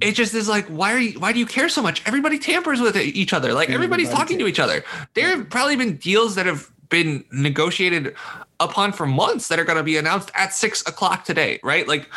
[0.00, 2.02] it just is like why are you why do you care so much?
[2.06, 3.52] Everybody tampers with each other.
[3.52, 4.84] Like everybody's Everybody talking to each other.
[5.14, 8.14] There have probably been deals that have been negotiated
[8.60, 11.86] upon for months that are going to be announced at six o'clock today, right?
[11.86, 12.08] Like,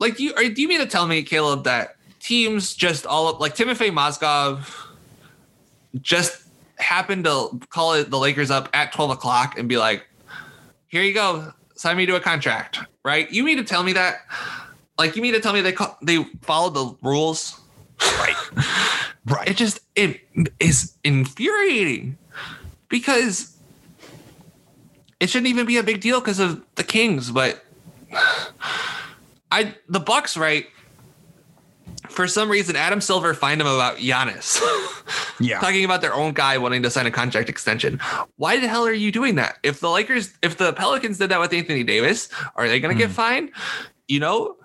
[0.00, 3.28] like do you are, do you mean to tell me, Caleb, that teams just all
[3.28, 4.70] up like Timofey Mozgov
[6.00, 6.43] just
[6.78, 10.06] happened to call it the Lakers up at 12 o'clock and be like,
[10.86, 13.30] here you go, sign me to a contract, right?
[13.30, 14.16] You mean to tell me that?
[14.98, 17.60] Like, you mean to tell me they call, they followed the rules?
[18.00, 18.36] Right.
[19.26, 19.48] Right.
[19.48, 20.20] It just it
[20.60, 22.18] is infuriating
[22.90, 23.56] because
[25.18, 27.64] it shouldn't even be a big deal because of the Kings, but
[29.50, 30.66] I the Bucks, right?
[32.14, 34.60] For some reason, Adam Silver fined him about Giannis.
[35.40, 35.58] Yeah.
[35.58, 37.98] talking about their own guy wanting to sign a contract extension.
[38.36, 39.58] Why the hell are you doing that?
[39.64, 43.02] If the Lakers, if the Pelicans did that with Anthony Davis, are they going to
[43.02, 43.50] get fined?
[44.06, 44.56] You know,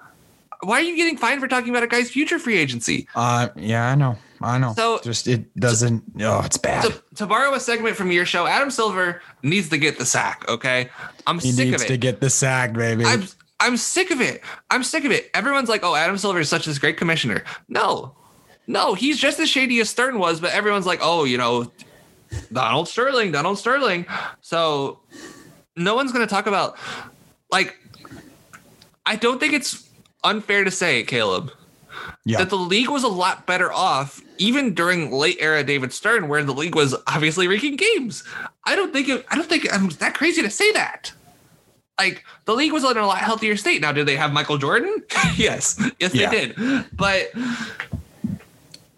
[0.62, 3.08] why are you getting fined for talking about a guy's future free agency?
[3.16, 4.16] Uh yeah, I know.
[4.42, 4.74] I know.
[4.74, 6.84] So- just it doesn't oh, it's bad.
[6.86, 10.46] To, to borrow a segment from your show, Adam Silver needs to get the sack.
[10.48, 10.90] Okay,
[11.26, 13.06] I'm he sick needs of to get the sack, baby.
[13.06, 13.24] I'm
[13.60, 14.42] I'm sick of it.
[14.70, 15.30] I'm sick of it.
[15.34, 18.16] Everyone's like, "Oh, Adam Silver is such this great commissioner." No,
[18.68, 20.40] no, he's just as shady as Stern was.
[20.40, 21.72] But everyone's like, "Oh, you know,
[22.52, 24.06] Donald Sterling, Donald Sterling."
[24.42, 25.00] So
[25.76, 26.78] no one's going to talk about
[27.52, 27.76] like.
[29.06, 29.90] I don't think it's
[30.24, 31.52] unfair to say, Caleb,
[32.26, 32.38] yeah.
[32.38, 36.44] that the league was a lot better off even during late era David Stern, where
[36.44, 38.24] the league was obviously wreaking games.
[38.66, 41.12] I don't think it, I don't think I'm that crazy to say that.
[42.00, 43.82] Like the league was in a lot healthier state.
[43.82, 45.04] Now, did they have Michael Jordan?
[45.36, 46.30] yes, yes, Yeah.
[46.30, 46.86] they did.
[46.94, 47.32] But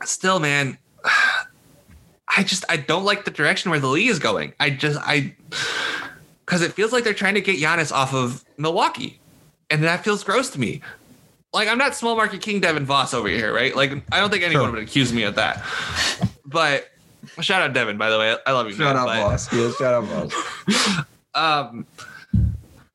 [0.06, 0.78] still, man,
[2.38, 4.54] I just I don't like the direction where the league is going.
[4.60, 5.36] I just I
[6.46, 9.20] because it feels like they're trying to get Giannis off of Milwaukee,
[9.70, 10.82] and that feels gross to me.
[11.54, 13.76] Like I'm not small market king Devin Voss over here, right?
[13.76, 14.72] Like I don't think anyone Sure.
[14.74, 15.62] would accuse me of that.
[16.46, 16.90] But
[17.42, 18.36] shout out Devin, by the way.
[18.46, 18.78] I love you.
[18.78, 19.52] man, out but, Voss.
[19.54, 21.06] Yeah, shout out, Voss.
[21.34, 21.86] Um,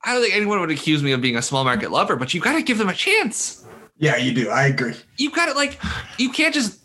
[0.07, 2.40] I don't think anyone would accuse me of being a small market lover, but you
[2.40, 3.64] got to give them a chance.
[3.98, 4.48] Yeah, you do.
[4.50, 4.94] I agree.
[5.18, 5.78] You got to like,
[6.18, 6.80] you can't just.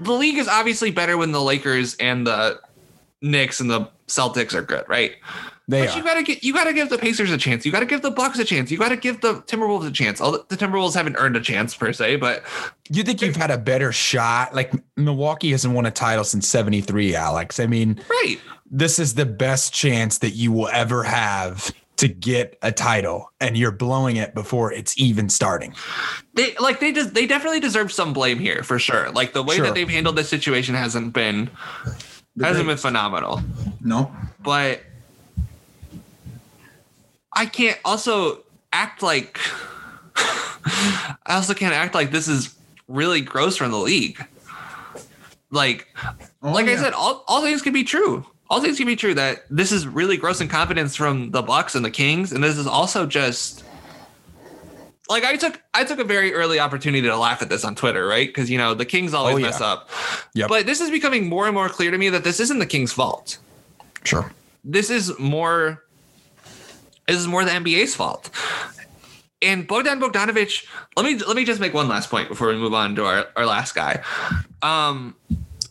[0.00, 2.60] The league is obviously better when the Lakers and the
[3.22, 5.12] Knicks and the Celtics are good, right?
[5.68, 5.98] they But are.
[5.98, 7.64] you gotta get you gotta give the Pacers a chance.
[7.66, 8.70] You gotta give the Bucks a chance.
[8.70, 10.20] You gotta give the Timberwolves a chance.
[10.20, 12.44] All the, the Timberwolves haven't earned a chance per se, but
[12.90, 14.54] You think you've had a better shot?
[14.54, 17.58] Like Milwaukee hasn't won a title since 73, Alex.
[17.58, 18.36] I mean, right.
[18.70, 23.56] this is the best chance that you will ever have to get a title, and
[23.56, 25.74] you're blowing it before it's even starting.
[26.34, 29.10] They like they just they definitely deserve some blame here for sure.
[29.10, 29.66] Like the way Sure.
[29.66, 31.50] that they've handled this situation hasn't been
[32.40, 33.40] hasn't been phenomenal.
[33.80, 34.14] No.
[34.42, 34.80] But
[37.32, 39.38] I can't also act like
[40.16, 42.54] I also can't act like this is
[42.88, 44.24] really gross from the league.
[45.50, 45.88] Like
[46.42, 48.24] Oh, like I said, all, all things can be true.
[48.48, 51.84] All things can be true that this is really gross incompetence from the Bucks and
[51.84, 53.64] the Kings, and this is also just
[55.08, 58.06] like I took I took a very early opportunity to laugh at this on Twitter,
[58.06, 58.28] right?
[58.28, 59.46] Because you know the Kings always Oh, yeah.
[59.46, 59.90] mess up.
[60.34, 60.48] Yep.
[60.48, 62.92] But this is becoming more and more clear to me that this isn't the Kings'
[62.92, 63.38] fault.
[64.04, 64.30] Sure.
[64.64, 65.84] This is more
[67.08, 68.30] this is more the NBA's fault.
[69.42, 70.66] And Bogdan Bogdanovic,
[70.96, 73.26] let me let me just make one last point before we move on to our,
[73.36, 74.02] our last guy.
[74.62, 75.14] Um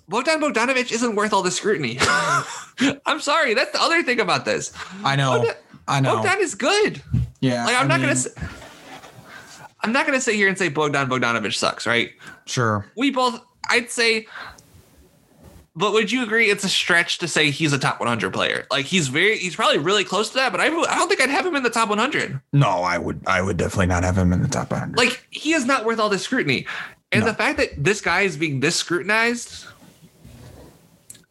[0.08, 1.98] Bogdan Bogdanovic isn't worth all the scrutiny.
[3.06, 4.72] I'm sorry, that's the other thing about this.
[5.04, 5.40] I know.
[5.40, 5.56] Bogdan-
[5.88, 6.16] I know.
[6.18, 7.02] Bogdan is good.
[7.42, 7.66] yeah.
[7.66, 8.32] Like I'm I not mean, gonna say,
[9.82, 12.12] I'm not gonna sit here and say Bogdan Bogdanovic sucks, right?
[12.46, 12.86] Sure.
[12.96, 14.28] We both I'd say
[15.78, 18.66] but would you agree it's a stretch to say he's a top 100 player?
[18.72, 21.30] Like he's very he's probably really close to that, but I, I don't think I'd
[21.30, 22.40] have him in the top 100.
[22.54, 23.22] No, I would.
[23.28, 24.98] I would definitely not have him in the top 100.
[24.98, 26.66] Like he is not worth all this scrutiny.
[27.12, 27.28] And No.
[27.28, 29.66] the fact that this guy is being this scrutinized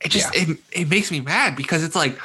[0.05, 2.19] it just it, it makes me mad because it's like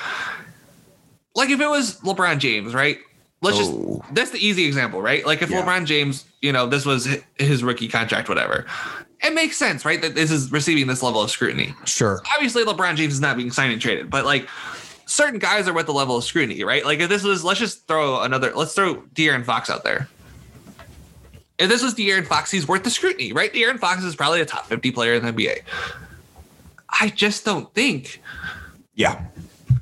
[1.35, 2.99] like if it was LeBron James, right?
[3.41, 3.99] Let's Oh.
[4.01, 5.25] just that's the easy example, right?
[5.25, 5.61] Like if Yeah.
[5.63, 8.65] LeBron James, you know, this was his rookie contract, whatever.
[9.21, 10.01] It makes sense, right?
[10.01, 11.73] That this is receiving this level of scrutiny.
[11.85, 12.21] sure.
[12.35, 14.47] Obviously, LeBron James is not being signed and traded, but like
[15.05, 16.85] certain guys are with the level of scrutiny, right?
[16.85, 20.07] Like if this was, let's just throw another, let's throw De'Aaron Fox out there.
[21.57, 23.51] If this was De'Aaron Fox, he's worth the scrutiny, right?
[23.53, 25.61] De'Aaron Fox is probably a top 50 player in the NBA.
[27.01, 28.21] I just don't think
[28.95, 29.25] Yeah.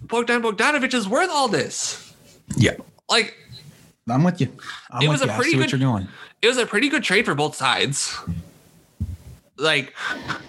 [0.04, 2.14] Bogdan Bogdanovic is worth all this.
[2.56, 2.76] Yeah.
[3.10, 3.36] Like,
[4.10, 4.52] I'm with you.
[4.92, 5.38] I'm It with was a you.
[5.38, 6.08] Pretty see what good- you're doing.
[6.42, 8.16] it was a pretty good trade for both sides.
[9.58, 9.94] Like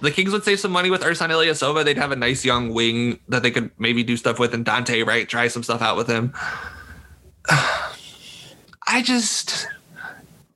[0.02, 1.82] the Kings would save some money with Ersan Ilyasova.
[1.84, 5.06] They'd have a nice young wing that they could maybe do stuff with, and Donte,
[5.06, 5.26] right?
[5.28, 6.32] Try some stuff out with him.
[8.86, 9.66] I just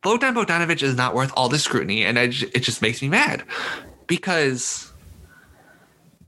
[0.03, 3.43] Bogdan Bogdanovic is not worth all this scrutiny, and I it just makes me mad
[4.07, 4.92] because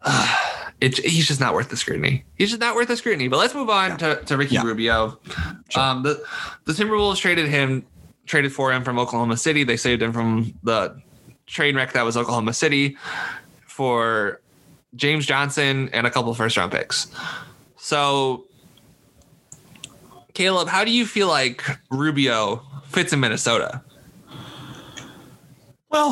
[0.80, 2.24] it, he's just not worth the scrutiny.
[2.36, 3.28] He's just not worth the scrutiny.
[3.28, 4.62] But let's move on to, to Ricky Yeah.
[4.64, 5.18] Rubio.
[5.76, 6.22] Um, the
[6.64, 7.84] the Timberwolves traded him,
[8.26, 9.64] traded for him from Oklahoma City.
[9.64, 11.00] They saved him from the
[11.46, 12.96] train wreck that was Oklahoma City
[13.66, 14.40] for
[14.94, 17.08] James Johnson and a couple first round picks.
[17.76, 18.44] So,
[20.32, 23.82] Caleb, how do you feel like Rubio fits in Minnesota?
[25.90, 26.10] Well,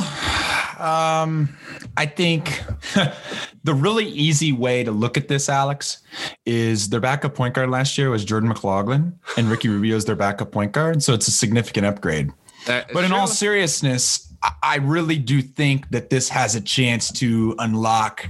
[0.78, 1.56] um,
[1.96, 2.62] I think
[3.64, 5.98] the really easy way to look at this, Alex,
[6.46, 10.16] is their backup point guard last year was Jordan McLaughlin, and Ricky Rubio is their
[10.16, 11.02] backup point guard.
[11.02, 12.30] So it's a significant upgrade.
[12.92, 17.54] But in all seriousness, I- I really do think that this has a chance to
[17.58, 18.28] unlock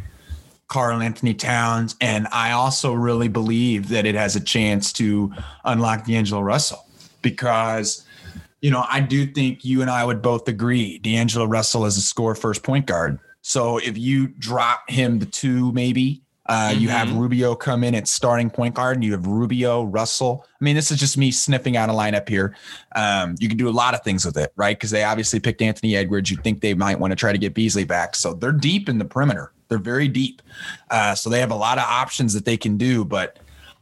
[0.68, 1.96] Karl-Anthony Towns.
[2.00, 5.32] And I also really believe that it has a chance to
[5.64, 6.84] unlock D'Angelo Russell
[7.20, 8.04] because,
[8.62, 12.00] you know, I do think you and I would both agree D'Angelo Russell is a
[12.00, 13.18] score first point guard.
[13.52, 16.22] So if you drop him to two, maybe.
[16.46, 20.46] Uh, You have Rubio come in at starting point guard, and you have Rubio, Russell.
[20.58, 22.56] I mean, this is just me sniffing out a lineup here.
[22.96, 24.74] Um, you can do a lot of things with it, right?
[24.76, 26.30] Because they obviously picked Anthony Edwards.
[26.30, 28.16] You think they might want to try to get Beasley back.
[28.16, 29.52] So they're deep in the perimeter.
[29.68, 30.40] They're very deep.
[30.90, 33.04] Uh, so they have a lot of options that they can do.
[33.04, 33.38] But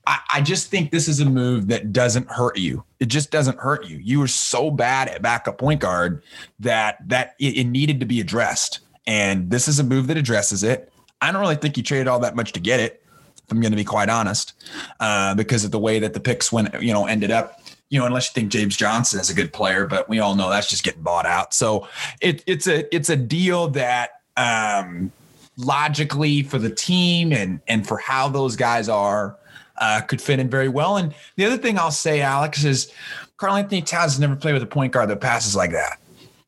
[0.07, 2.83] I, I just think this is a move that doesn't hurt you.
[2.99, 3.99] It just doesn't hurt you.
[3.99, 6.25] You were so bad at backup point guard
[6.59, 8.81] that that it, it needed to be addressed.
[9.11, 10.93] And this is a move that addresses it.
[11.21, 13.03] I don't really think you traded all that much to get it.
[13.39, 14.53] If I'm going to be quite honest,
[15.01, 17.61] uh, because of the way that the picks went, you know, ended up.
[17.89, 20.49] You know, unless you think James Johnson is a good player, but we all know
[20.49, 21.53] that's just getting bought out.
[21.53, 21.89] So
[22.21, 25.11] it, it's a it's a deal that um,
[25.57, 29.37] logically for the team and and for how those guys are
[29.79, 30.99] uh, could fit in very well.
[30.99, 32.93] And the other thing I'll say, Alex, is
[33.39, 35.99] Karl-Anthony Towns has never played with a point guard that passes like that.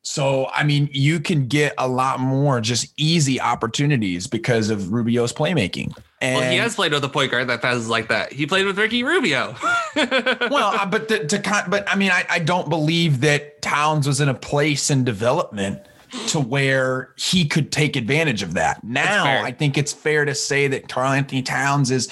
[0.05, 5.31] So, I mean, you can get a lot more just easy opportunities because of Rubio's
[5.31, 5.97] playmaking.
[6.19, 8.33] And Well, he has played with a point guard that passes like that.
[8.33, 9.55] He played with Ricky Rubio.
[9.95, 14.19] well, uh, but to, to but I mean, I, I don't believe that Towns was
[14.19, 15.79] in a place in development
[16.27, 18.83] to where he could take advantage of that.
[18.83, 19.43] Now.
[19.43, 22.09] I think it's fair to say that Karl-Anthony Towns is,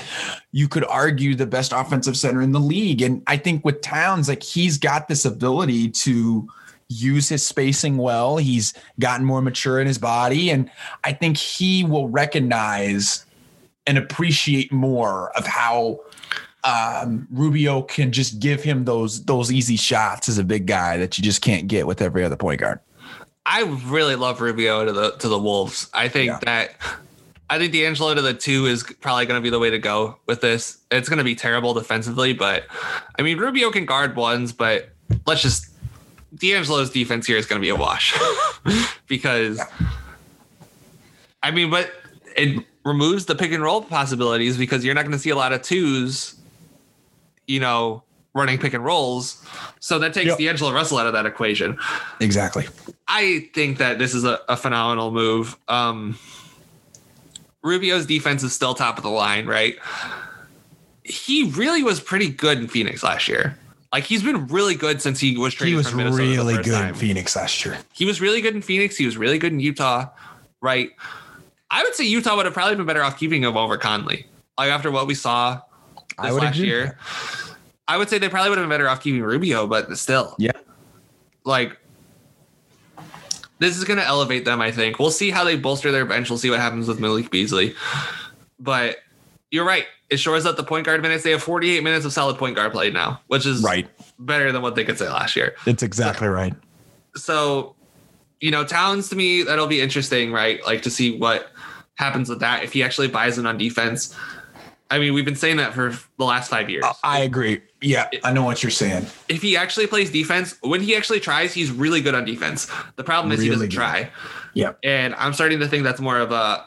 [0.52, 3.02] you could argue, the best offensive center in the league.
[3.02, 6.48] And I think with Towns, like he's got this ability to
[6.92, 8.38] use his spacing well.
[8.38, 10.50] He's gotten more mature in his body.
[10.50, 10.70] And
[11.04, 13.26] I think he will recognize
[13.88, 16.02] and appreciate more of how
[16.64, 21.18] um, Rubio can just give him those those easy shots as a big guy that
[21.18, 22.80] you just can't get with every other point guard.
[23.46, 25.90] I really love Rubio to the to the Wolves.
[25.94, 26.40] I think Yeah.
[26.44, 26.76] that
[27.50, 30.18] I think D'Angelo to the two is probably going to be the way to go
[30.28, 30.78] with this.
[30.92, 32.66] It's going to be terrible defensively, but
[33.18, 34.90] I mean Rubio can guard ones, but
[35.26, 35.71] let's just
[36.36, 38.18] D'Angelo's defense here is going to be a wash
[39.08, 39.62] because
[41.44, 41.92] I mean, but
[42.36, 45.54] it removes the pick and roll possibilities because you're not going to see a lot
[45.54, 46.36] of twos,
[47.48, 48.04] you know,
[48.34, 49.44] running pick and rolls.
[49.80, 50.38] So that takes Yep.
[50.38, 51.78] D'Angelo Russell out of that equation.
[52.20, 52.68] Exactly.
[53.08, 55.58] I think that this is a, a phenomenal move.
[55.68, 56.18] Um,
[57.62, 59.76] Rubio's defense is still top of the line, right?
[61.04, 63.58] He really was pretty good in Phoenix last year.
[63.94, 66.64] Like he's been really good since he was traded He was from Minnesota the really
[66.64, 66.90] good time.
[66.90, 67.78] in Phoenix last year.
[67.92, 68.96] He was really good in Phoenix.
[68.96, 70.08] He was really good in Utah,
[70.62, 70.92] right?
[71.70, 74.26] I would say Utah would have probably been better off keeping him over Conley.
[74.58, 76.98] Like after what we saw this I would last year,
[77.88, 80.52] I would say they probably would have been better off keeping Rubio, but still, Yeah.
[81.44, 81.78] like
[83.60, 84.62] this is going to elevate them.
[84.62, 86.30] I think we'll see how they bolster their bench.
[86.30, 87.76] We'll see what happens with Malik Beasley,
[88.60, 88.98] but
[89.52, 89.86] you're right.
[90.10, 91.24] It shores up the point guard minutes.
[91.24, 93.88] They have 48 minutes of solid point guard play now, which is Right.
[94.20, 96.54] better than what they could say last year It's exactly right.
[97.16, 97.76] so
[98.40, 101.52] you know towns to me that'll be interesting right like to see what
[101.96, 104.16] happens with that if he actually buys in on defense
[104.90, 107.62] i mean we've been saying that for the last five years I agree.
[107.82, 109.06] Yeah, I know what you're saying.
[109.30, 113.04] if he actually plays defense when he actually tries he's really good on defense the
[113.04, 113.76] problem is he doesn't good.
[113.76, 114.10] try
[114.56, 114.74] Yeah.
[114.84, 116.66] and i'm starting to think that's more of a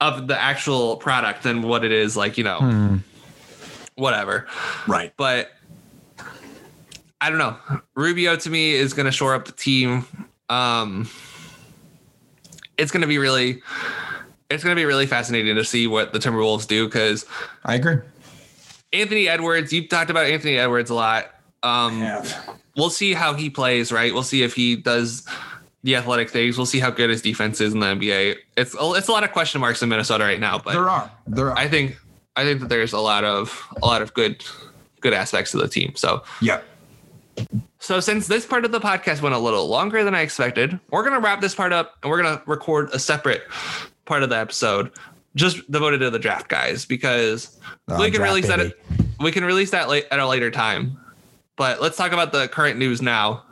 [0.00, 2.96] of the actual product than what it is like you know Hmm.
[3.94, 4.46] whatever
[4.86, 5.12] Right.
[5.16, 5.50] but
[7.20, 7.56] I don't know.
[7.94, 10.04] Rubio to me is going to shore up the team.
[10.50, 11.08] Um,
[12.76, 13.62] it's going to be really,
[14.50, 17.24] it's going to be really fascinating to see what the Timberwolves do because
[17.64, 17.96] I agree.
[18.92, 19.72] Anthony Edwards.
[19.72, 21.30] you've talked about Anthony Edwards a lot.
[21.62, 22.50] Um, Have.
[22.76, 23.90] we'll see how he plays.
[23.90, 24.12] Right.
[24.12, 25.26] We'll see if he does
[25.84, 26.56] the athletic things.
[26.56, 28.36] We'll see how good his defense is in the NBA.
[28.56, 31.10] It's a, it's a lot of question marks in Minnesota right now, but There are.
[31.28, 31.56] There are.
[31.56, 31.96] I think
[32.34, 34.44] I think that there's a lot of a lot of good
[35.00, 35.92] good aspects to the team.
[35.94, 36.24] So.
[36.40, 36.60] yeah.
[37.78, 41.04] So since this part of the podcast went a little longer than I expected, we're
[41.04, 43.42] gonna wrap this part up and we're gonna record a separate
[44.06, 44.90] part of the episode
[45.34, 47.58] just devoted to the draft guys because
[47.88, 48.72] Oh, we can release baby.
[48.96, 50.96] that we can release that late at a later time.
[51.56, 53.42] But let's talk about the current news now.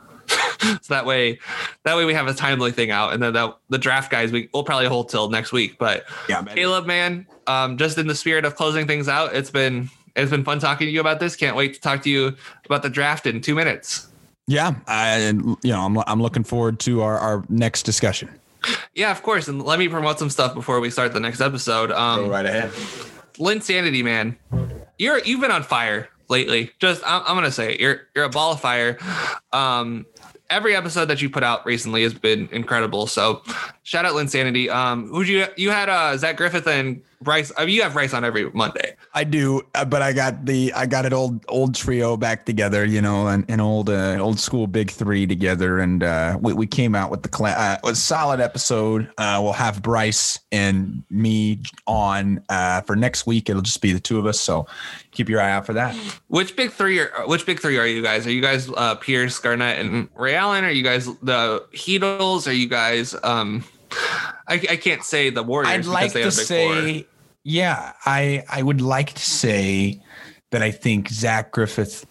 [0.81, 1.39] So that way
[1.83, 4.49] that way we have a timely thing out and then the, the draft guys we,
[4.53, 5.77] we'll probably hold till next week.
[5.77, 6.55] But Yeah, man.
[6.55, 10.43] Caleb, man, um, just in the spirit of closing things out, it's been it's been
[10.43, 11.35] fun talking to you about this.
[11.35, 12.35] Can't wait to talk to you
[12.65, 14.07] about the draft in two minutes.
[14.47, 18.29] Yeah, I you know I'm I'm looking forward to our our next discussion.
[18.93, 19.47] Yeah, of course.
[19.47, 21.91] And let me promote some stuff before we start the next episode.
[21.91, 22.71] Um, right ahead.
[23.37, 24.37] Lynn Sanity, man,
[24.97, 26.71] you're you've been on fire lately.
[26.79, 27.79] Just I'm, I'm gonna say it.
[27.79, 28.97] you're you're a ball of fire.
[29.51, 30.05] Um,
[30.49, 33.07] every episode that you put out recently has been incredible.
[33.07, 33.41] So
[33.83, 34.69] shout out Lynn Sanity.
[34.69, 37.51] Um, who'd you you had uh Zach Griffith and Bryce.
[37.57, 38.95] I mean, you have Bryce on every Monday.
[39.13, 42.85] I do, uh, but I got the I got an old old trio back together,
[42.85, 46.67] you know, an, an old uh, old school big three together, and uh, we we
[46.67, 49.09] came out with the cla- uh, a solid episode.
[49.17, 53.49] Uh, we'll have Bryce and me on uh, for next week.
[53.49, 54.67] It'll just be the two of us, so
[55.11, 55.95] keep your eye out for that.
[56.27, 58.27] Which big three are which big three are you guys?
[58.27, 60.63] Are you guys uh, Pierce, Garnett, and Ray Allen?
[60.63, 62.47] Are you guys the Heatles?
[62.47, 63.63] Are you guys um
[64.47, 66.81] I, I can't say the Warriors I'd because like they to have a big four.
[66.81, 67.07] say,
[67.43, 70.01] yeah, I I would like to say
[70.51, 72.05] that I think Zach Griffith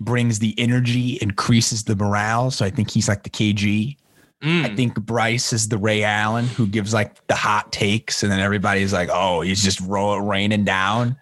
[0.00, 2.50] brings the energy, increases the morale.
[2.50, 3.96] So I think he's like the KG.
[4.42, 4.64] Mm.
[4.64, 8.38] I think Bryce is the Ray Allen who gives like the hot takes, and then
[8.38, 11.16] everybody's like, "Oh, he's just roll, raining down."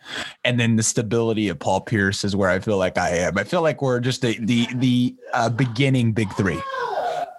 [0.45, 3.39] And then the stability of Paul Pierce is where I feel like I am.
[3.39, 6.61] I feel like we're just the the the uh, beginning big three.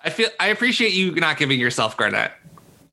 [0.03, 2.32] I feel I appreciate you not giving yourself Garnett.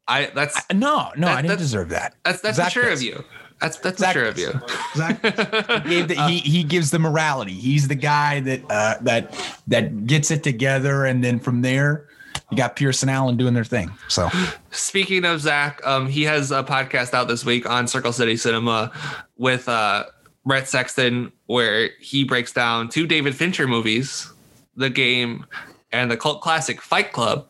[0.07, 2.15] I that's No, no, That- I didn't deserve that.
[2.25, 3.01] that's that's Zach sure does.
[3.01, 3.25] of you.
[3.61, 4.53] That's that's Zach sure of you.
[4.97, 5.23] Zach,
[5.87, 7.53] Gave the, he he gives the morality.
[7.55, 9.33] He's the guy that uh, that
[9.69, 12.09] that gets it together, and then from there,
[12.51, 13.91] you got Pierce and Allen doing their thing.
[14.09, 14.29] So
[14.73, 18.93] Speaking of Zach, um, he has a podcast out this week on Circle City Cinema
[19.39, 20.05] with uh,
[20.45, 24.31] Brett Sexton, where he breaks down two David Fincher movies,
[24.77, 25.47] The Game
[25.93, 27.47] and the cult classic Fight Club,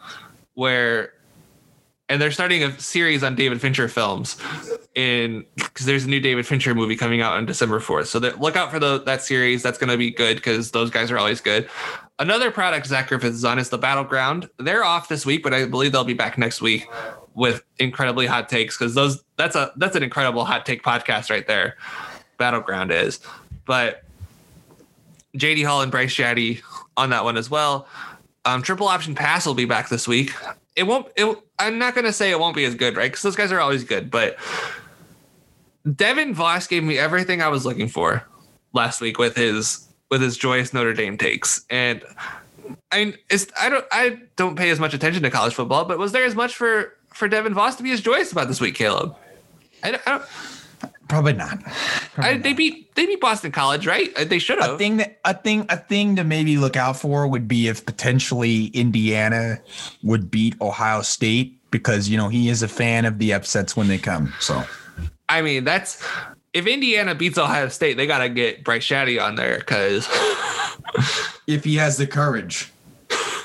[0.53, 1.14] where
[2.09, 4.37] and they're starting a series on David Fincher films
[4.95, 8.07] in because there's a new David Fincher movie coming out on December 4th.
[8.07, 9.63] So look out for the, that series.
[9.63, 11.69] That's going to be good because those guys are always good.
[12.19, 14.49] Another product Zach Griffith is on is the Battleground.
[14.59, 16.87] They're off this week, but I believe they'll be back next week
[17.35, 21.47] with incredibly hot takes because those that's a that's an incredible hot take podcast right
[21.47, 21.77] there.
[22.39, 23.21] Battleground is,
[23.65, 24.05] but
[25.37, 26.63] JD Hall and Bryce Shaddy
[26.97, 27.89] on that one as well.
[28.45, 30.33] Um, Triple Option Pass will be back this week,
[30.77, 31.09] it won't.
[31.16, 33.11] It, I'm not gonna say it won't be as good, right?
[33.11, 34.11] Because those guys are always good.
[34.11, 34.37] But
[35.95, 38.25] Devin Voss gave me everything I was looking for
[38.72, 42.03] last week with his with his joyous Notre Dame takes, and
[42.91, 45.99] I mean, it's I don't I don't pay as much attention to college football, but
[45.99, 48.75] was there as much for for Devin Voss to be as joyous about this week,
[48.75, 49.14] Caleb?
[49.83, 50.25] I, don't- I don't.
[51.15, 51.62] Probably not.
[52.17, 54.11] I, they beat they beat Boston College, right?
[54.19, 54.73] Uh, They should have.
[54.73, 57.87] A thing that a thing a thing to maybe look out for would be if
[57.87, 59.61] potentially Indiana
[60.03, 63.87] would beat Ohio State because you know he is a fan of the upsets when
[63.87, 64.35] they come.
[64.41, 64.65] So
[65.29, 66.05] I mean, that's
[66.53, 70.09] if Indiana beats Ohio State, they gotta get Bryce Shaddy on there because
[71.47, 72.73] if he has the courage,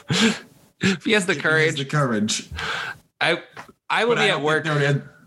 [0.10, 2.50] if he has the courage, the courage.
[3.22, 3.44] I
[3.92, 4.64] I will But be don't at work.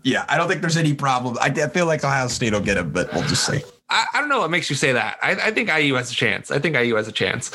[0.03, 1.37] Yeah, I don't think there's any problem.
[1.41, 4.19] I, I feel like Ohio State will get him, but we'll just say I, I
[4.19, 5.17] don't know what makes you say that.
[5.21, 6.51] I, I think IU has a chance.
[6.51, 7.51] I think IU has a chance.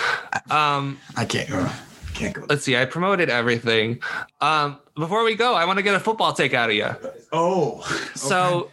[0.51, 1.68] Um, I can't go.
[2.14, 2.46] Can't go.
[2.49, 2.76] let's see.
[2.76, 4.01] I promoted everything.
[4.40, 6.88] Um, before we go, I want to get a football take out of you.
[7.32, 7.82] Oh,
[8.14, 8.70] So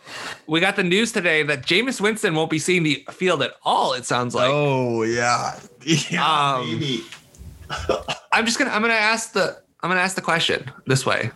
[0.48, 3.94] we got the news today that Jameis Winston won't be seeing the field at all.
[3.94, 4.50] It sounds like.
[4.52, 7.04] oh yeah, yeah, Um, maybe.
[8.32, 11.32] I'm just gonna I'm gonna ask the I'm gonna ask the question this way.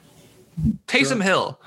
[0.88, 1.60] Taysom Hill,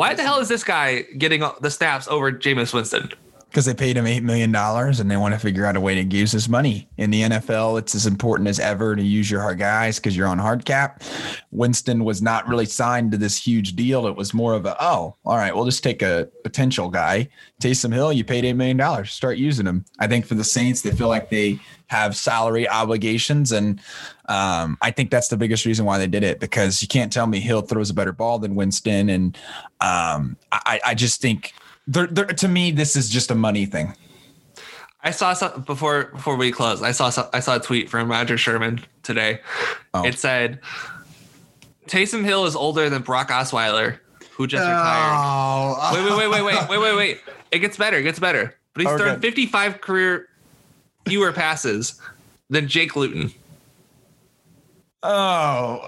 [0.00, 3.12] why the hell is this guy getting the snaps over Jameis Winston?
[3.50, 5.96] Because they paid him eight million dollars and they want to figure out a way
[5.96, 6.88] to use his money.
[6.98, 10.28] In the NFL, it's as important as ever to use your hard guys because you're
[10.28, 11.02] on hard cap.
[11.50, 14.06] Winston was not really signed to this huge deal.
[14.06, 17.28] It was more of a oh, all right, we'll just take a potential guy.
[17.60, 19.84] Taysom Hill, you paid eight million dollars, start using him.
[19.98, 23.80] I think for the Saints, they feel like they have salary obligations, and
[24.26, 27.26] um, I think that's the biggest reason why they did it because you can't tell
[27.26, 29.36] me Hill throws a better ball than Winston, and
[29.80, 31.52] um, I, I just think.
[31.86, 33.94] They're, they're, to me, this is just a money thing.
[35.02, 36.82] I saw some before before we close.
[36.82, 39.40] I saw some, I saw a tweet from Rodger Sherman today.
[39.94, 40.04] Oh.
[40.04, 40.60] It said
[41.86, 43.98] Taysom Hill is older than Brock Osweiler,
[44.32, 44.68] who just oh.
[44.68, 45.16] retired.
[45.16, 47.20] Oh, Wait, wait, wait, wait, wait, wait, wait, wait.
[47.50, 47.96] It gets better.
[47.96, 48.54] It gets better.
[48.74, 49.02] But he's Okay.
[49.04, 50.28] thrown 55 career
[51.06, 52.00] fewer passes
[52.50, 53.32] than Jake Luton.
[55.02, 55.80] Oh.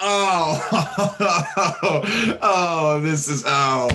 [0.00, 0.68] Oh,
[2.42, 3.88] oh, this is oh,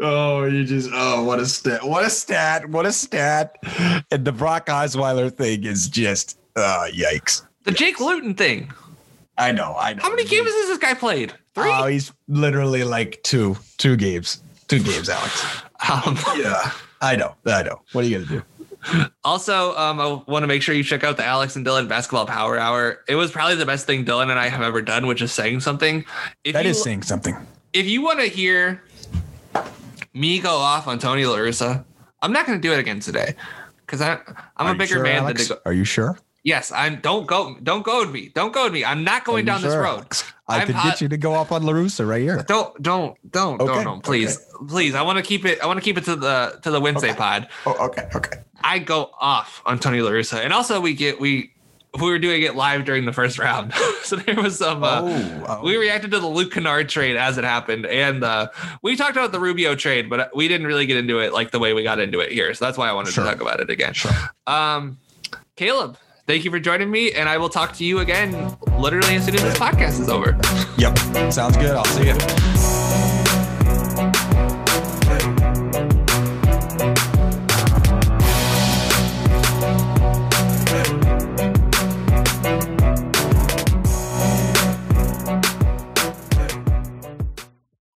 [0.00, 3.56] oh, you just oh, what a stat, what a stat, what a stat,
[4.10, 7.42] and the Brock Osweiler thing is just uh, yikes.
[7.64, 8.72] The Jake Luton thing.
[9.36, 10.02] I know, I know.
[10.02, 11.32] How many games has this guy played?
[11.54, 11.70] Three.
[11.72, 15.62] Oh, he's literally like two, two games, two games, Alex.
[15.88, 17.80] Um, Yeah, I know, I know.
[17.92, 18.57] What are you gonna do?
[19.24, 22.26] Also, um, I want to make sure you check out the Alex and Dylan Basketball
[22.26, 23.00] Power Hour.
[23.08, 25.60] It was probably the best thing Dylan and I have ever done, which is saying
[25.60, 26.04] something.
[26.44, 27.36] If That you, is saying something.
[27.72, 28.82] if you want to hear
[30.14, 31.84] me go off on Tony La Russa,
[32.22, 33.34] I'm not going to do it again today
[33.80, 34.18] because I'm
[34.56, 35.48] Are a bigger sure, man Alex?
[35.48, 35.62] than go.
[35.66, 36.18] Are you sure?
[36.44, 37.00] Yes, I'm.
[37.00, 37.56] Don't go.
[37.62, 38.30] Don't goad me.
[38.34, 38.84] Don't goad me.
[38.84, 40.06] I'm not going down this road.
[40.48, 42.42] I I'm could get you to go off on La Russa right here.
[42.48, 44.94] Don't don't don't Okay, don't don't please please.
[44.94, 45.60] I want to keep it.
[45.60, 47.18] I want to keep it to the to the Wednesday Okay.
[47.18, 47.48] pod.
[47.66, 48.38] Oh, okay, okay.
[48.62, 51.52] I go off on Tony La Russa, and also we get we
[51.98, 54.84] we were doing it live during the first round, so there was some.
[54.84, 55.64] Uh, oh, oh.
[55.64, 58.48] We reacted to the Luke Kennard trade as it happened, and uh,
[58.82, 61.58] we talked about the Rubio trade, but we didn't really get into it like the
[61.58, 62.52] way we got into it here.
[62.54, 63.24] So that's why I wanted Sure.
[63.24, 63.94] to talk about it again.
[63.94, 64.12] Sure.
[64.46, 64.98] Um,
[65.56, 65.96] Caleb,
[66.26, 69.34] thank you for joining me, and I will talk to you again literally as soon
[69.36, 70.38] as this podcast is over.
[70.76, 71.32] Yep.
[71.32, 71.74] Sounds good.
[71.74, 72.57] I'll see you.